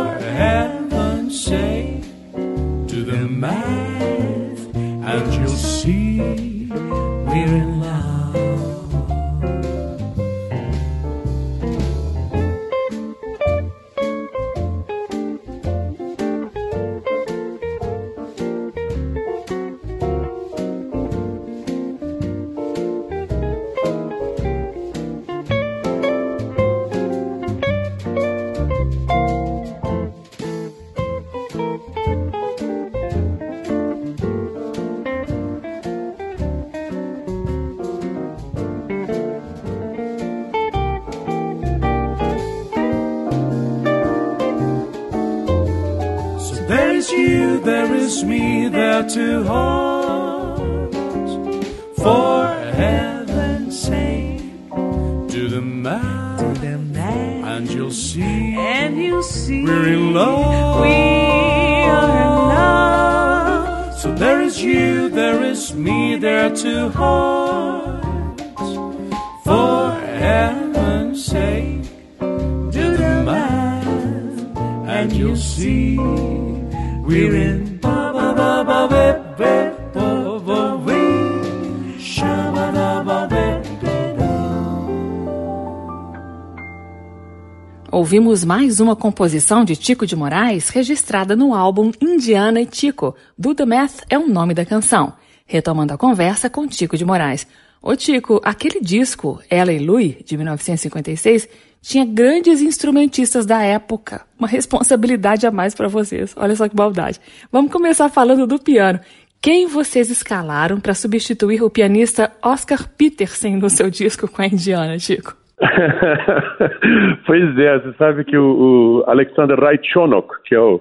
[87.91, 93.15] Ouvimos mais uma composição de Tico de Moraes registrada no álbum Indiana e Tico.
[93.39, 95.13] Do The Math é o nome da canção.
[95.47, 97.47] Retomando a conversa com Tico de Moraes.
[97.81, 101.49] Ô Tico, aquele disco, Ela e Louie, de 1956,
[101.83, 104.23] tinha grandes instrumentistas da época.
[104.39, 106.33] Uma responsabilidade a mais para vocês.
[106.37, 107.21] Olha só que maldade.
[107.53, 108.99] Vamos começar falando do piano.
[109.41, 114.99] Quem vocês escalaram para substituir o pianista Oscar Peterson no seu disco com a Indiana,
[114.99, 115.44] Chico?
[117.27, 120.81] pois é, você sabe que o, o Alexander Raichonok, que é o,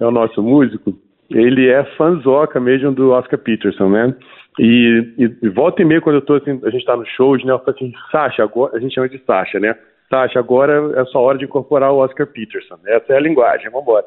[0.00, 0.94] é o nosso músico,
[1.30, 4.14] ele é fanzoca mesmo do Oscar Peterson, né?
[4.58, 7.42] E, e, e volta e meia, quando eu tô assim, a gente tá no shows,
[7.44, 7.52] né?
[7.52, 9.74] Eu falo assim, Sasha, agora, a gente chama de Sasha, né?
[10.10, 12.78] Sasha, agora é só hora de incorporar o Oscar Peterson.
[12.86, 14.04] Essa é a linguagem, vamos embora.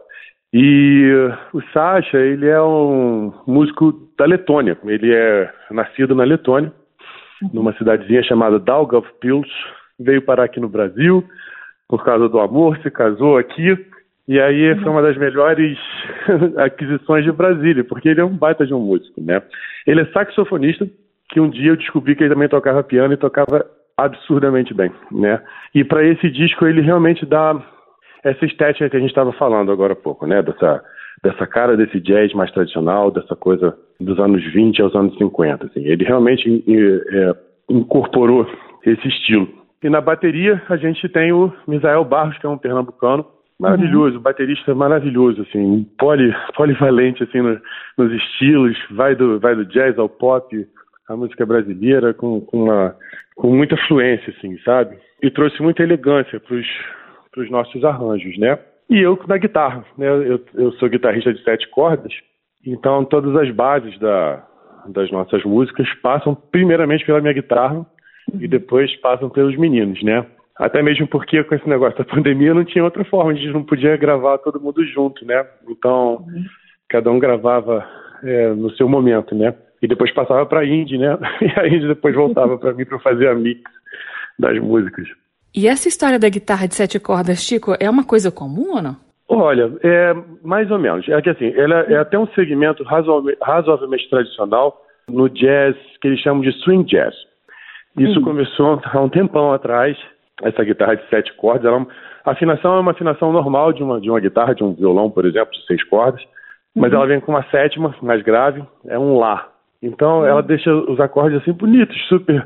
[0.53, 1.11] E
[1.51, 4.77] o Sasha, ele é um músico da Letônia.
[4.85, 6.71] Ele é nascido na Letônia,
[7.51, 9.49] numa cidadezinha chamada Daugavpils.
[9.99, 11.23] Veio parar aqui no Brasil
[11.87, 13.77] por causa do amor, se casou aqui.
[14.27, 15.77] E aí foi uma das melhores
[16.57, 19.41] aquisições de Brasília, porque ele é um baita de um músico, né?
[19.85, 20.87] Ele é saxofonista,
[21.29, 23.65] que um dia eu descobri que ele também tocava piano e tocava
[23.95, 25.41] absurdamente bem, né?
[25.73, 27.55] E para esse disco ele realmente dá
[28.23, 30.41] essa estética que a gente estava falando agora há pouco, né?
[30.41, 30.83] Dessa
[31.23, 35.83] dessa cara desse jazz mais tradicional, dessa coisa dos anos 20 aos anos 50, assim.
[35.83, 37.35] Ele realmente é,
[37.69, 38.47] incorporou
[38.85, 39.47] esse estilo.
[39.85, 43.23] E na bateria a gente tem o Misael Barros, que é um pernambucano,
[43.59, 44.21] maravilhoso, uhum.
[44.23, 47.61] baterista maravilhoso, assim, poli, polivalente assim no,
[47.95, 50.67] nos estilos, vai do vai do jazz ao pop,
[51.07, 52.95] a música brasileira com, com uma
[53.35, 54.97] com muita fluência, assim, sabe?
[55.21, 56.55] E trouxe muita elegância para
[57.43, 58.57] os nossos arranjos, né?
[58.89, 60.07] E eu na guitarra, né?
[60.07, 62.11] Eu, eu sou guitarrista de sete cordas,
[62.65, 64.43] então todas as bases da,
[64.87, 67.85] das nossas músicas passam primeiramente pela minha guitarra
[68.39, 70.25] e depois passam pelos meninos, né?
[70.57, 73.63] Até mesmo porque com esse negócio da pandemia não tinha outra forma, a gente não
[73.63, 75.45] podia gravar todo mundo junto, né?
[75.69, 76.43] Então, uhum.
[76.89, 77.85] cada um gravava
[78.23, 79.53] é, no seu momento, né?
[79.85, 81.17] e depois passava para a Indy, né?
[81.41, 83.61] E a Indy depois voltava para mim para fazer a mix
[84.37, 85.07] das músicas.
[85.55, 88.97] E essa história da guitarra de sete cordas, Chico, é uma coisa comum ou não?
[89.27, 90.13] Olha, é
[90.43, 91.07] mais ou menos.
[91.07, 96.41] É que assim, ela é até um segmento razoavelmente tradicional no jazz que eles chamam
[96.41, 97.15] de swing jazz.
[97.97, 98.25] Isso uhum.
[98.25, 99.97] começou há um tempão atrás.
[100.43, 101.85] Essa guitarra de sete cordas, ela, é
[102.25, 105.25] a afinação é uma afinação normal de uma de uma guitarra, de um violão, por
[105.25, 106.21] exemplo, de seis cordas
[106.75, 106.97] Mas uhum.
[106.97, 109.49] ela vem com uma sétima, mais grave, é um Lá.
[109.81, 110.25] Então uhum.
[110.25, 112.45] ela deixa os acordes assim bonitos, super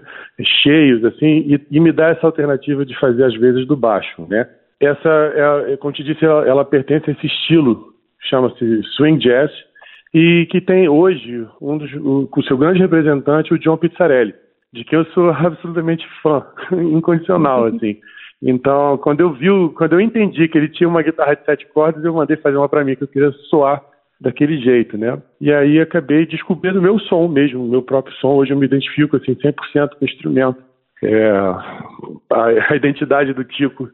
[0.62, 4.48] cheios, assim, e, e, me dá essa alternativa de fazer as vezes do baixo, né?
[4.80, 5.10] Essa,
[5.68, 7.94] é, como te disse, ela, ela pertence a esse estilo,
[8.30, 9.52] chama-se swing jazz,
[10.14, 14.34] e que tem hoje um dos, o, o seu grande representante, o John Pizzarelli,
[14.74, 17.98] de que eu sou absolutamente fã, incondicional, assim.
[18.42, 22.04] Então, quando eu vi, quando eu entendi que ele tinha uma guitarra de sete cordas,
[22.04, 23.84] eu mandei fazer uma para mim que eu queria soar
[24.20, 25.22] daquele jeito, né?
[25.40, 28.36] E aí acabei descobrindo o meu som mesmo, o meu próprio som.
[28.36, 29.54] Hoje eu me identifico assim 100%
[29.90, 30.62] com o instrumento.
[31.02, 33.90] É, a, a identidade do tipo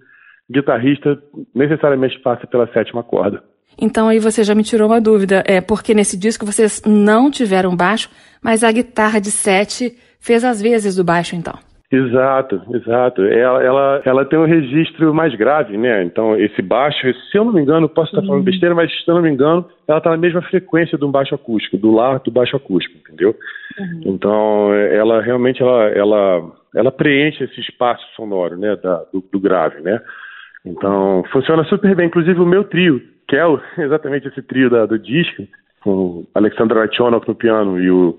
[0.49, 1.19] guitarrista
[1.53, 3.43] necessariamente passa pela sétima corda.
[3.80, 7.76] Então aí você já me tirou uma dúvida, é porque nesse disco vocês não tiveram
[7.76, 8.09] baixo,
[8.41, 9.95] mas a guitarra de sete
[10.26, 11.53] fez as vezes do baixo então.
[11.91, 13.21] Exato, exato.
[13.21, 16.03] Ela, ela, ela tem um registro mais grave, né?
[16.03, 16.99] Então, esse baixo,
[17.32, 18.43] se eu não me engano, posso estar falando uhum.
[18.43, 21.36] besteira, mas se eu não me engano, ela está na mesma frequência de um baixo
[21.36, 23.36] acústico, do lá do baixo acústico, entendeu?
[23.80, 24.01] Uhum.
[24.05, 28.76] Então, ela realmente ela, ela, ela preenche esse espaço sonoro, né?
[28.78, 30.01] Da, do, do grave, né?
[30.65, 32.07] Então, funciona super bem.
[32.07, 35.47] Inclusive, o meu trio, que é o, exatamente esse trio da, do disco,
[35.82, 38.17] com o Alexandre Rachonok no piano e o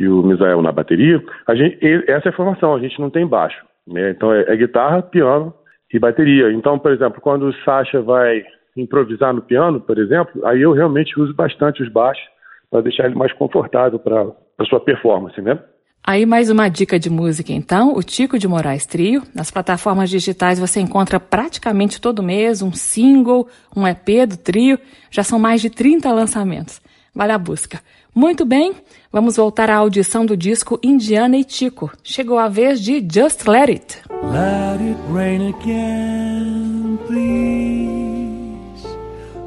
[0.00, 1.78] e o Misael na bateria, a gente,
[2.08, 3.58] essa é a formação, a gente não tem baixo.
[3.86, 4.10] Né?
[4.10, 5.52] Então é, é, guitarra, piano
[5.92, 6.50] e bateria.
[6.52, 8.42] Então, por exemplo, quando o Sasha vai
[8.76, 12.24] improvisar no piano, por exemplo, aí eu realmente uso bastante os baixos
[12.70, 14.22] para deixar ele mais confortável para
[14.58, 15.58] a sua performance, né?
[16.02, 19.22] Aí mais uma dica de música então, o Tico de Moraes Trio.
[19.34, 23.46] Nas plataformas digitais você encontra praticamente todo mês um single,
[23.76, 24.78] um EP do trio.
[25.10, 26.80] Já são mais de 30 lançamentos.
[27.14, 27.80] Vale a busca.
[28.14, 28.74] Muito bem,
[29.12, 31.90] vamos voltar à audição do disco Indiana e Tico.
[32.02, 33.98] Chegou a vez de Just Let It.
[34.24, 38.84] Let it rain again, please.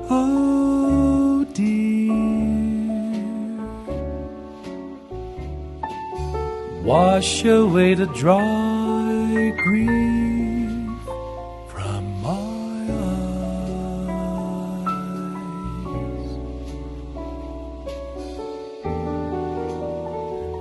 [0.09, 2.13] Oh dear.
[6.85, 9.92] Wash away the dry grief.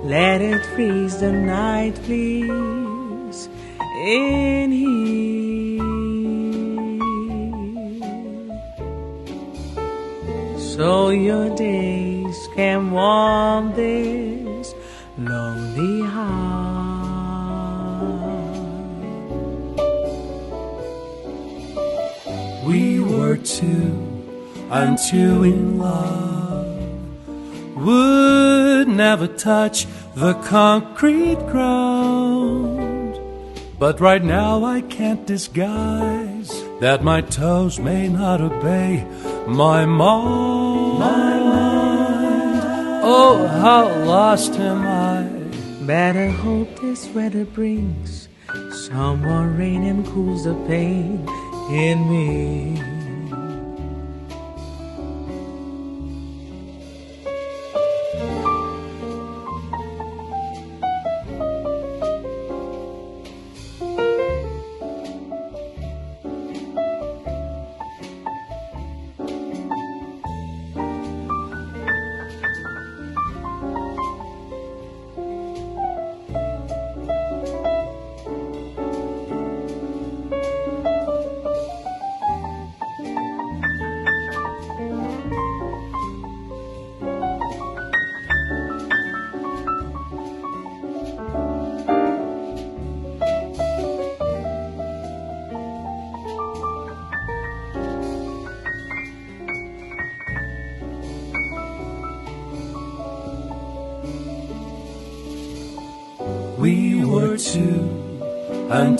[0.03, 3.47] Let it freeze the night, please,
[4.03, 5.79] in here.
[10.59, 14.75] So your days can warm this
[15.17, 16.43] lonely heart.
[22.65, 23.95] We were two
[24.69, 26.32] and two in love.
[27.83, 33.19] Would never touch the concrete ground.
[33.77, 39.05] But right now I can't disguise that my toes may not obey
[39.47, 40.99] my mind.
[40.99, 42.61] My mind.
[43.03, 45.85] Oh, how lost am I?
[45.85, 48.29] Better hope this weather brings
[48.87, 51.27] some more rain and cools the pain
[51.69, 52.92] in me.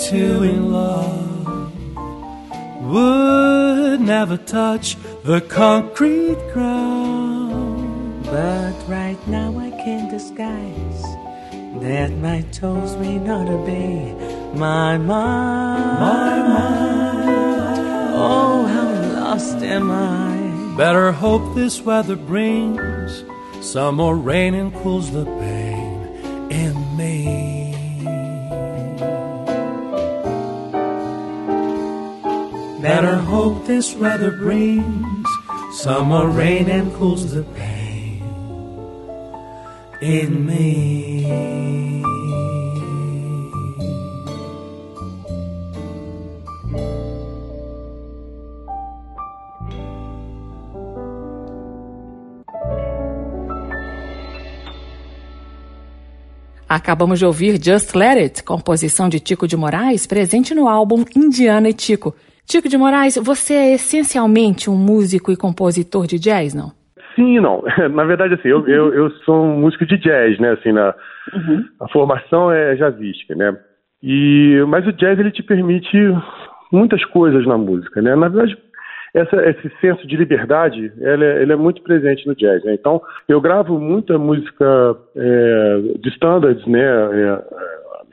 [0.09, 1.71] Two in love
[2.83, 8.25] would never touch the concrete ground.
[8.25, 11.03] But right now I can't disguise
[11.81, 14.13] that my toes may not obey
[14.55, 15.99] my mind.
[15.99, 17.29] My mind.
[18.15, 20.75] Oh, how lost am I?
[20.75, 23.23] Better hope this weather brings
[23.61, 25.42] some more rain and cools the pain
[33.75, 35.27] this weather brings.
[35.71, 38.21] Summer rain and cools the pain
[39.99, 42.03] in me.
[56.69, 61.69] Acabamos de ouvir Just Let It, composição de Tico de Moraes, presente no álbum Indiana
[61.69, 62.15] e Tico,
[62.45, 66.71] Tico de Moraes, você é essencialmente um músico e compositor de jazz, não?
[67.15, 67.63] Sim e não.
[67.93, 70.51] Na verdade, assim, eu, eu, eu sou um músico de jazz, né?
[70.51, 70.93] Assim, na,
[71.33, 71.63] uhum.
[71.79, 73.57] a formação é jazzística, né?
[74.01, 75.97] E, mas o jazz, ele te permite
[76.71, 78.15] muitas coisas na música, né?
[78.15, 78.57] Na verdade,
[79.13, 82.73] essa, esse senso de liberdade, ele é, ele é muito presente no jazz, né?
[82.73, 86.81] Então, eu gravo muita música é, de standards, né?
[86.81, 87.43] É,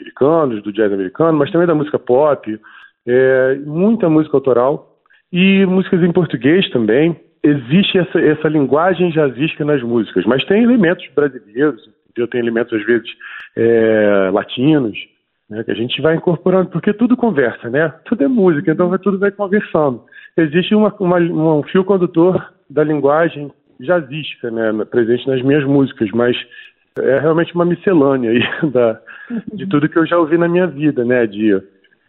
[0.00, 2.58] americanos, do jazz americano, mas também da música pop,
[3.06, 4.98] é, muita música autoral
[5.32, 7.16] e músicas em português também.
[7.42, 12.84] Existe essa, essa linguagem jazzística nas músicas, mas tem elementos brasileiros, eu tenho elementos às
[12.84, 13.08] vezes
[13.56, 14.98] é, latinos,
[15.48, 17.92] né, que a gente vai incorporando, porque tudo conversa, né?
[18.04, 20.02] Tudo é música, então tudo vai conversando.
[20.36, 26.36] Existe uma, uma, um fio condutor da linguagem jazzística, né, presente nas minhas músicas, mas
[27.00, 29.00] é realmente uma miscelânea aí da,
[29.52, 31.26] de tudo que eu já ouvi na minha vida, né?
[31.26, 31.60] De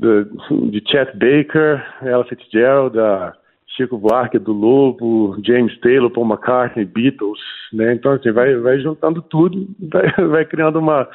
[0.01, 3.33] de Chet Baker, Ella Fitzgerald, da
[3.77, 7.39] Chico Buarque, do Lobo, James Taylor, Paul McCartney, Beatles,
[7.71, 7.93] né?
[7.93, 11.07] Então, assim, vai, vai juntando tudo, vai, vai criando uma,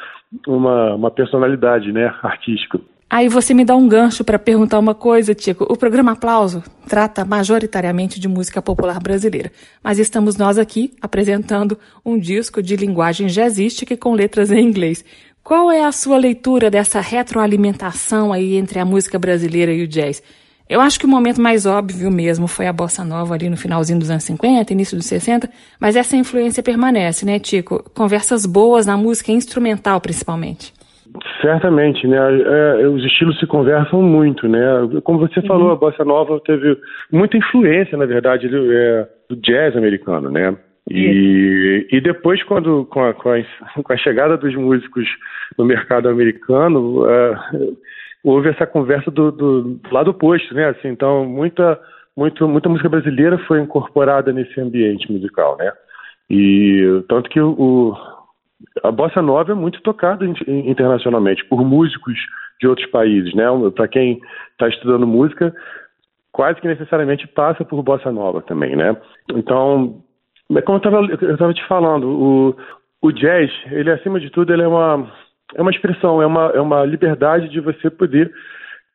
[0.46, 2.80] uma, uma personalidade, né, artística.
[3.08, 5.64] Aí você me dá um gancho para perguntar uma coisa, Tico.
[5.70, 12.18] O programa Aplauso trata majoritariamente de música popular brasileira, mas estamos nós aqui apresentando um
[12.18, 15.04] disco de linguagem jazzística e com letras em inglês.
[15.46, 20.20] Qual é a sua leitura dessa retroalimentação aí entre a música brasileira e o jazz?
[20.68, 24.00] Eu acho que o momento mais óbvio mesmo foi a bossa nova ali no finalzinho
[24.00, 25.48] dos anos 50, início dos 60,
[25.80, 27.88] mas essa influência permanece, né, Tico?
[27.94, 30.72] Conversas boas na música instrumental, principalmente.
[31.40, 32.16] Certamente, né?
[32.18, 34.60] É, é os estilos se conversam muito, né?
[35.04, 35.46] Como você uhum.
[35.46, 36.76] falou, a bossa nova teve
[37.12, 40.56] muita influência, na verdade, do, é, do jazz americano, né?
[40.88, 43.42] E, e depois, quando, com a, com, a,
[43.82, 45.06] com, a, chegada dos músicos
[45.58, 47.76] no mercado americano, uh,
[48.22, 50.68] houve essa conversa do, do, do, lado oposto, né?
[50.68, 51.80] Assim, então, muita,
[52.16, 55.72] muito, muita música brasileira foi incorporada nesse ambiente musical, né?
[56.30, 57.96] E tanto que o,
[58.82, 62.16] a bossa nova é muito tocada internacionalmente por músicos
[62.60, 63.44] de outros países, né?
[63.74, 64.20] Para quem
[64.52, 65.54] está estudando música,
[66.32, 68.96] quase que necessariamente passa por bossa nova também, né?
[69.34, 70.02] Então
[70.64, 72.56] como eu estava te falando, o,
[73.02, 75.10] o jazz, ele acima de tudo, ele é uma,
[75.54, 78.32] é uma expressão, é uma, é uma liberdade de você poder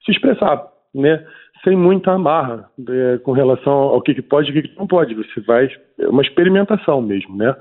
[0.06, 1.26] se expressar, né?
[1.64, 4.88] Sem muita amarra é, com relação ao que, que pode e o que, que não
[4.88, 5.14] pode.
[5.14, 5.70] Você vai.
[6.00, 7.56] É uma experimentação mesmo, né?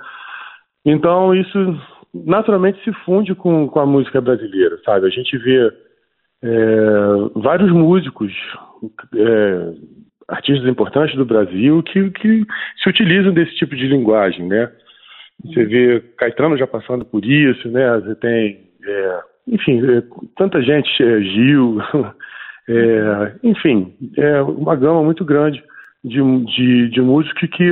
[0.84, 1.78] Então, isso
[2.14, 5.07] naturalmente se funde com, com a música brasileira, sabe?
[5.07, 5.70] A gente vê
[6.43, 6.51] é,
[7.34, 8.32] vários músicos
[9.14, 9.74] é,
[10.31, 12.47] artistas importantes do Brasil que, que
[12.83, 14.70] se utilizam desse tipo de linguagem, né?
[15.45, 17.99] Você vê Caetano já passando por isso, né?
[18.01, 20.03] Você tem, é, enfim, é,
[20.37, 21.78] tanta gente, é, Gil,
[22.68, 25.62] é, enfim, é uma gama muito grande
[26.05, 27.70] de, de, de músicos que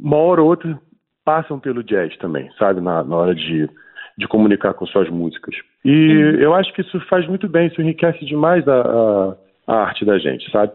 [0.00, 0.78] uma hora ou outra
[1.24, 2.80] passam pelo jazz também, sabe?
[2.80, 3.68] Na, na hora de,
[4.16, 5.56] de comunicar com suas músicas.
[5.84, 10.04] E eu acho que isso faz muito bem, isso enriquece demais a, a, a arte
[10.04, 10.72] da gente, sabe?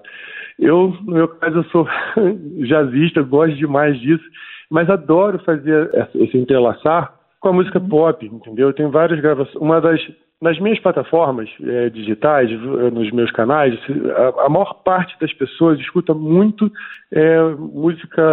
[0.62, 1.88] Eu, no meu caso, eu sou
[2.68, 4.24] jazzista, gosto demais disso,
[4.70, 8.68] mas adoro fazer esse entrelaçar com a música pop, entendeu?
[8.68, 9.56] Eu tenho várias gravações.
[9.56, 10.00] Uma das
[10.40, 12.50] nas minhas plataformas é, digitais,
[12.92, 13.78] nos meus canais,
[14.16, 16.72] a, a, maior parte das pessoas escuta muito
[17.12, 18.24] é, música,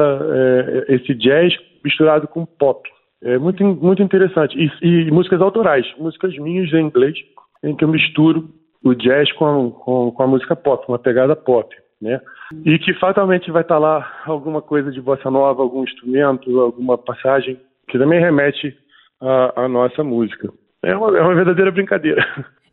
[0.88, 1.52] é, esse jazz
[1.84, 2.88] misturado com pop.
[3.22, 4.56] É muito, muito interessante.
[4.56, 7.18] E, e, músicas autorais, músicas minhas em inglês,
[7.62, 8.48] em que eu misturo
[8.82, 12.20] o jazz com, com, com a música pop, uma pegada pop né?
[12.64, 17.60] E que fatalmente vai estar lá alguma coisa de bossa nova, algum instrumento, alguma passagem
[17.88, 18.76] que também remete
[19.20, 20.52] à, à nossa música.
[20.82, 22.24] É uma, é uma verdadeira brincadeira.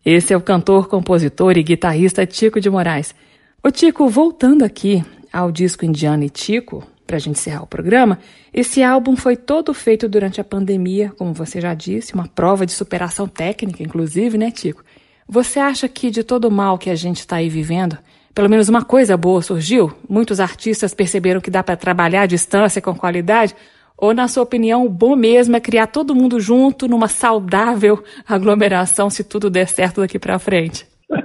[0.06, 3.16] Esse é o cantor, compositor e guitarrista Tico de Moraes.
[3.64, 5.04] O Tico, voltando aqui
[5.34, 8.20] ao disco Indiano e Tico, para a gente encerrar o programa,
[8.54, 12.72] esse álbum foi todo feito durante a pandemia, como você já disse, uma prova de
[12.72, 14.84] superação técnica, inclusive, né, Tico?
[15.28, 17.98] Você acha que de todo o mal que a gente está aí vivendo,
[18.36, 19.92] pelo menos uma coisa boa surgiu?
[20.10, 23.56] Muitos artistas perceberam que dá para trabalhar à distância com qualidade?
[23.98, 29.10] Ou, na sua opinião, o bom mesmo é criar todo mundo junto numa saudável aglomeração
[29.10, 30.86] se tudo der certo daqui para frente?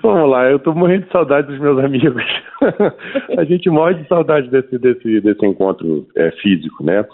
[0.00, 2.22] Vamos lá, eu estou morrendo de saudade dos meus amigos.
[3.36, 7.04] a gente morre de saudade desse, desse, desse encontro é, físico, né?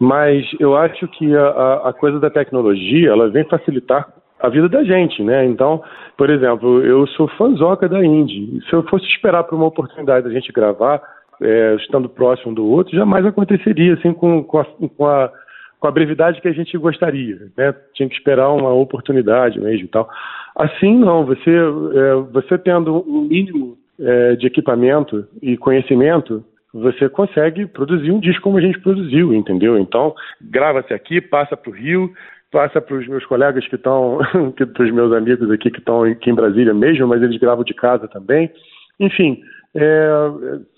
[0.00, 4.84] Mas eu acho que a, a coisa da tecnologia ela vem facilitar a vida da
[4.84, 5.44] gente, né?
[5.44, 5.82] Então,
[6.16, 8.60] por exemplo, eu sou fãzoca da Indy.
[8.68, 11.02] Se eu fosse esperar por uma oportunidade da gente gravar,
[11.40, 15.32] é, estando próximo do outro, jamais aconteceria assim com, com, a, com a,
[15.78, 17.74] com a brevidade que a gente gostaria, né?
[17.94, 20.08] Tinha que esperar uma oportunidade mesmo e tal.
[20.56, 21.24] Assim, não.
[21.24, 28.20] Você, é, você tendo um mínimo é, de equipamento e conhecimento, você consegue produzir um
[28.20, 29.78] disco como a gente produziu, entendeu?
[29.78, 32.12] Então, grava-se aqui, passa para o Rio,
[32.50, 34.18] passa para os meus colegas que estão,
[34.74, 37.74] para os meus amigos aqui que estão aqui em Brasília mesmo, mas eles gravam de
[37.74, 38.50] casa também.
[38.98, 39.40] Enfim,
[39.74, 40.08] é,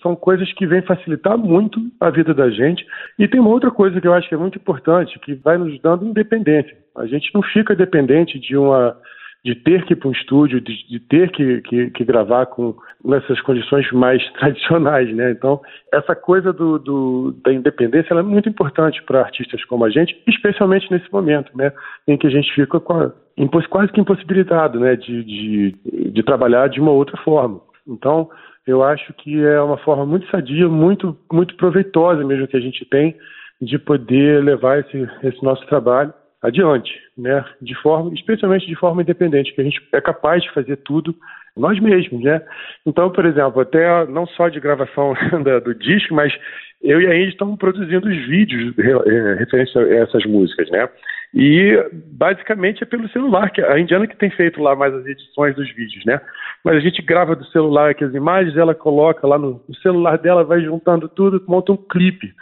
[0.01, 2.85] são coisas que vêm facilitar muito a vida da gente.
[3.17, 5.79] E tem uma outra coisa que eu acho que é muito importante, que vai nos
[5.81, 6.75] dando independência.
[6.97, 8.95] A gente não fica dependente de uma
[9.43, 12.75] de ter que ir para um estúdio, de, de ter que, que, que, gravar com
[13.03, 15.31] nessas condições mais tradicionais, né?
[15.31, 15.59] Então,
[15.91, 20.91] essa coisa do, do da independência é muito importante para artistas como a gente, especialmente
[20.91, 21.71] nesse momento, né?
[22.07, 24.95] Em que a gente fica a, quase que impossibilitado, né?
[24.95, 25.75] De, de,
[26.11, 27.61] de trabalhar de uma outra forma.
[27.87, 28.29] Então,
[28.67, 32.85] eu acho que é uma forma muito sadia, muito, muito proveitosa mesmo que a gente
[32.85, 33.15] tem
[33.59, 37.45] de poder levar esse, esse nosso trabalho adiante, né?
[37.61, 41.15] De forma, especialmente de forma independente, que a gente é capaz de fazer tudo
[41.55, 42.41] nós mesmos, né?
[42.85, 45.13] Então, por exemplo, até não só de gravação
[45.63, 46.33] do disco, mas
[46.81, 50.89] eu e a Indy estamos produzindo os vídeos é, referentes a essas músicas, né?
[51.33, 51.77] E
[52.07, 55.69] basicamente é pelo celular, que a Indiana que tem feito lá mais as edições dos
[55.75, 56.19] vídeos, né?
[56.63, 60.17] Mas a gente grava do celular aqui as imagens, ela coloca lá no, no celular
[60.17, 62.33] dela, vai juntando tudo, monta um clipe.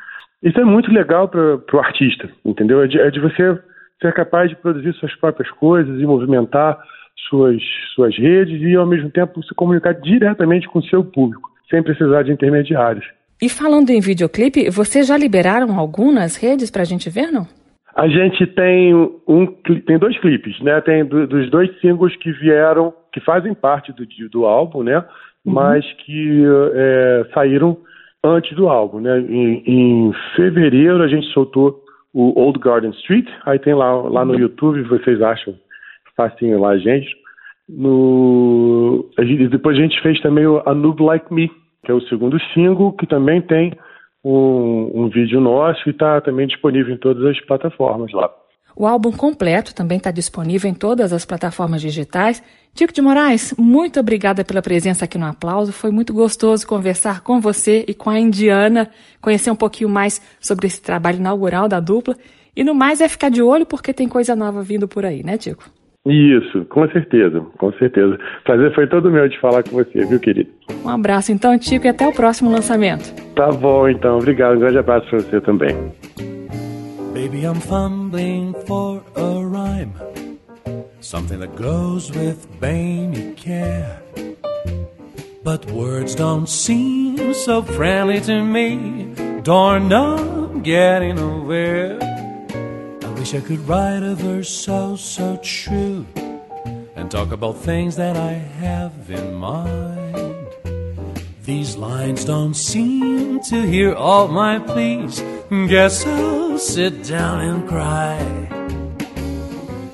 [0.41, 2.81] Isso é muito legal para o artista, entendeu?
[2.81, 3.59] É de, é de você
[4.01, 6.77] ser capaz de produzir suas próprias coisas e movimentar
[7.29, 7.61] suas,
[7.93, 12.23] suas redes e, ao mesmo tempo, se comunicar diretamente com o seu público, sem precisar
[12.23, 13.05] de intermediários.
[13.41, 17.47] E falando em videoclipe, vocês já liberaram algumas redes para a gente ver, não?
[17.95, 19.45] A gente tem um
[19.85, 20.79] tem dois clipes, né?
[20.81, 24.97] Tem do, dos dois singles que vieram, que fazem parte do, do álbum, né?
[25.45, 25.53] Uhum.
[25.53, 26.43] Mas que
[26.75, 27.77] é, saíram
[28.23, 29.19] antes do álbum, né?
[29.19, 31.81] Em, em fevereiro a gente soltou
[32.13, 35.55] o Old Garden Street, aí tem lá, lá no YouTube, vocês acham
[36.15, 37.07] facinho lá a gente.
[37.67, 39.07] No,
[39.49, 41.49] depois a gente fez também o A Noob Like Me,
[41.85, 43.73] que é o segundo single, que também tem
[44.23, 48.29] um, um vídeo nosso e está também disponível em todas as plataformas lá.
[48.79, 52.41] O álbum completo também está disponível em todas as plataformas digitais.
[52.73, 55.73] Tico de Moraes, muito obrigada pela presença aqui no Aplauso.
[55.73, 60.67] Foi muito gostoso conversar com você e com a Indiana, conhecer um pouquinho mais sobre
[60.67, 62.15] esse trabalho inaugural da dupla.
[62.55, 65.37] E no mais é ficar de olho porque tem coisa nova vindo por aí, né,
[65.37, 65.69] Tico?
[66.07, 68.17] Isso, com certeza, com certeza.
[68.45, 70.49] Prazer foi todo meu de falar com você, viu, querido?
[70.85, 73.13] Um abraço então, Tico, e até o próximo lançamento.
[73.35, 74.19] Tá bom, então.
[74.19, 74.55] Obrigado.
[74.55, 75.75] Um grande abraço para você também.
[77.21, 80.39] Baby, I'm fumbling for a rhyme.
[81.01, 84.01] Something that goes with baby care.
[85.43, 89.13] But words don't seem so friendly to me.
[89.43, 91.99] Darn, I'm getting nowhere.
[93.03, 96.05] I wish I could write a verse so, so true.
[96.95, 100.47] And talk about things that I have in mind.
[101.43, 105.21] These lines don't seem to hear all my pleas.
[105.49, 108.19] Guess I'll sit down and cry.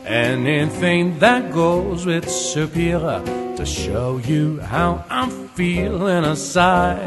[0.05, 3.21] Anything that goes with superior
[3.55, 6.99] to show you how I'm feeling a sigh.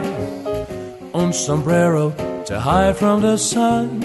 [1.12, 2.10] Un sombrero
[2.46, 4.00] to hide from the sun.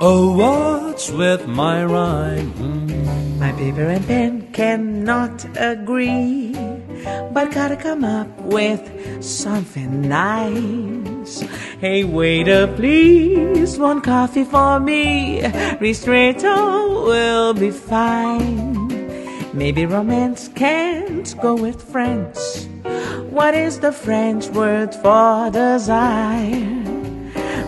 [0.00, 2.52] Oh, what's with my rhyme?
[2.54, 3.38] Mm.
[3.38, 6.45] My paper and pen cannot agree,
[7.32, 8.82] but gotta come up with
[9.22, 11.40] something nice.
[11.80, 15.40] Hey, waiter, please, one coffee for me.
[15.80, 18.86] Ristretto will be fine.
[19.52, 22.68] Maybe romance can't go with friends.
[23.30, 26.86] What is the French word for desire?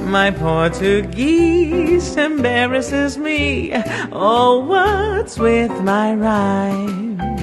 [0.09, 3.73] My Portuguese embarrasses me.
[4.11, 7.38] Oh, what's with my rhyme?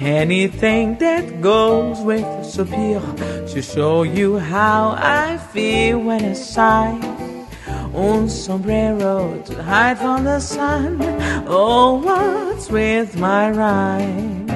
[0.00, 3.00] Anything that goes with a superior
[3.48, 7.00] to show you how I feel when I sigh.
[7.92, 10.98] Un sombrero to hide from the sun.
[11.48, 14.47] Oh, what's with my rhyme?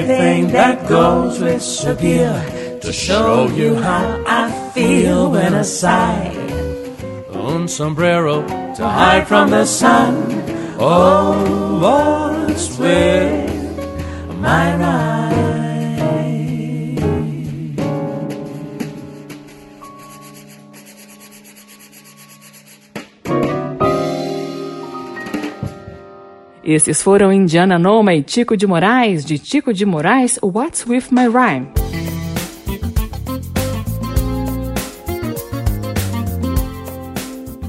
[0.00, 6.32] Anything that goes with Shakira to show you how I feel when I sigh.
[7.34, 8.40] Un sombrero
[8.76, 10.14] to hide from the sun.
[10.78, 11.36] Oh,
[11.82, 15.09] Lord's with my ride.
[26.72, 31.26] Esses foram Indiana Noma e Tico de Moraes, de Tico de Moraes, What's With My
[31.26, 31.66] Rhyme.